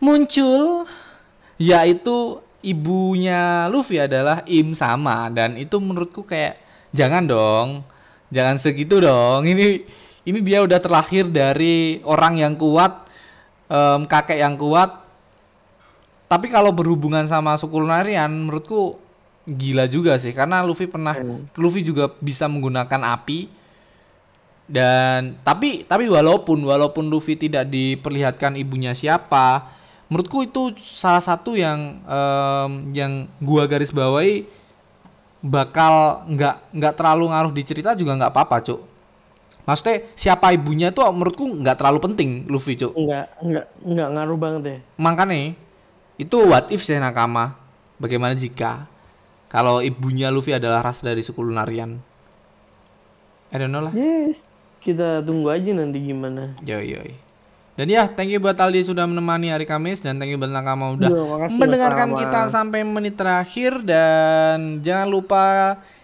muncul 0.01 0.89
yaitu 1.61 2.41
ibunya 2.65 3.69
Luffy 3.69 4.01
adalah 4.01 4.41
Im 4.49 4.73
sama. 4.73 5.29
Dan 5.29 5.61
itu 5.61 5.77
menurutku 5.77 6.25
kayak 6.25 6.57
jangan 6.97 7.29
dong 7.29 7.69
jangan 8.33 8.57
segitu 8.57 9.03
dong. 9.03 9.45
Ini 9.45 9.85
ini 10.25 10.39
dia 10.41 10.63
udah 10.63 10.79
terlahir 10.79 11.27
dari 11.29 12.01
orang 12.07 12.39
yang 12.39 12.55
kuat 12.55 13.11
em, 13.67 14.07
kakek 14.07 14.39
yang 14.41 14.55
kuat. 14.57 15.03
Tapi 16.31 16.47
kalau 16.47 16.71
berhubungan 16.71 17.27
sama 17.27 17.59
suku 17.59 17.83
Lunarian 17.83 18.31
menurutku 18.31 18.97
gila 19.51 19.91
juga 19.91 20.15
sih 20.15 20.31
karena 20.31 20.63
Luffy 20.63 20.87
pernah 20.87 21.17
Luffy 21.59 21.83
juga 21.83 22.07
bisa 22.23 22.47
menggunakan 22.47 23.03
api 23.19 23.61
dan 24.71 25.43
tapi 25.43 25.83
tapi 25.83 26.07
walaupun 26.07 26.63
walaupun 26.63 27.11
Luffy 27.11 27.35
tidak 27.35 27.67
diperlihatkan 27.67 28.55
ibunya 28.55 28.95
siapa, 28.95 29.67
menurutku 30.07 30.47
itu 30.47 30.79
salah 30.79 31.19
satu 31.19 31.59
yang 31.59 31.99
em, 32.07 32.71
yang 32.95 33.13
gua 33.43 33.67
garis 33.67 33.91
bawahi 33.91 34.47
bakal 35.43 36.23
nggak 36.31 36.71
nggak 36.71 36.95
terlalu 36.95 37.35
ngaruh 37.35 37.51
di 37.51 37.63
cerita 37.67 37.99
juga 37.99 38.15
nggak 38.15 38.31
apa-apa, 38.31 38.57
Cuk. 38.63 38.81
Maksudnya 39.67 40.07
siapa 40.15 40.55
ibunya 40.55 40.95
tuh 40.95 41.03
menurutku 41.11 41.51
nggak 41.51 41.75
terlalu 41.75 41.99
penting 42.07 42.31
Luffy, 42.47 42.79
Cuk. 42.79 42.95
Enggak 42.95 43.27
enggak 43.43 43.67
enggak 43.83 44.09
ngaruh 44.15 44.39
banget 44.39 44.63
ya. 44.63 44.79
Makanya 45.03 45.59
itu 46.15 46.37
what 46.47 46.71
if 46.71 46.87
saya 46.87 47.03
nakama? 47.03 47.59
Bagaimana 47.99 48.39
jika 48.39 48.87
kalau 49.51 49.83
ibunya 49.83 50.31
Luffy 50.31 50.55
adalah 50.55 50.81
ras 50.81 51.03
dari 51.03 51.27
suku 51.27 51.43
Lunarian? 51.43 51.99
I 53.51 53.57
don't 53.59 53.75
know 53.75 53.83
lah. 53.83 53.91
Yes. 53.91 54.39
Kita 54.81 55.21
tunggu 55.27 55.51
aja 55.51 55.75
nanti 55.75 55.99
gimana. 56.01 56.55
Yoi 56.63 56.87
yoi. 56.95 57.13
Dan 57.75 57.89
ya, 57.89 58.07
thank 58.07 58.29
you 58.29 58.39
buat 58.39 58.61
Aldi 58.61 58.93
sudah 58.93 59.09
menemani 59.09 59.49
hari 59.49 59.65
Kamis 59.65 60.05
dan 60.05 60.21
thank 60.21 60.31
you 60.31 60.37
buat 60.37 60.53
Nakama 60.53 60.95
udah 61.01 61.09
Yo, 61.09 61.25
makasih, 61.33 61.57
mendengarkan 61.57 62.09
sama-sama. 62.13 62.21
kita 62.21 62.41
sampai 62.53 62.81
menit 62.85 63.15
terakhir 63.17 63.73
dan 63.81 64.85
jangan 64.85 65.09
lupa 65.09 65.45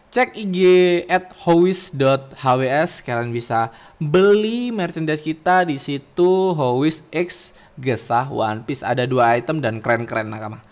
cek 0.09 0.41
IG 0.41 0.59
at 1.05 1.37
howis.hws 1.45 2.91
kalian 3.05 3.29
bisa 3.29 3.69
beli 4.01 4.73
merchandise 4.73 5.21
kita 5.21 5.69
di 5.69 5.77
situ 5.77 6.57
Howis 6.57 7.05
X 7.13 7.53
Gesah 7.77 8.33
One 8.33 8.65
Piece 8.65 8.81
ada 8.81 9.05
dua 9.05 9.37
item 9.37 9.61
dan 9.61 9.85
keren-keren 9.85 10.33
Nakama. 10.33 10.65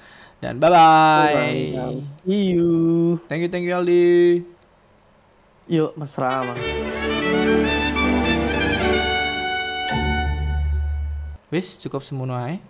Dan 0.45 0.61
bye 0.61 0.68
bye. 0.68 2.05
See 2.28 2.53
you. 2.53 3.16
Thank 3.32 3.40
you 3.40 3.49
thank 3.49 3.64
you 3.64 3.72
Aldi. 3.72 4.45
Yuk, 5.72 5.97
Mas 5.97 6.12
Rama. 6.20 6.53
Wis 11.49 11.80
cukup 11.80 12.05
semono 12.05 12.36
ae. 12.36 12.61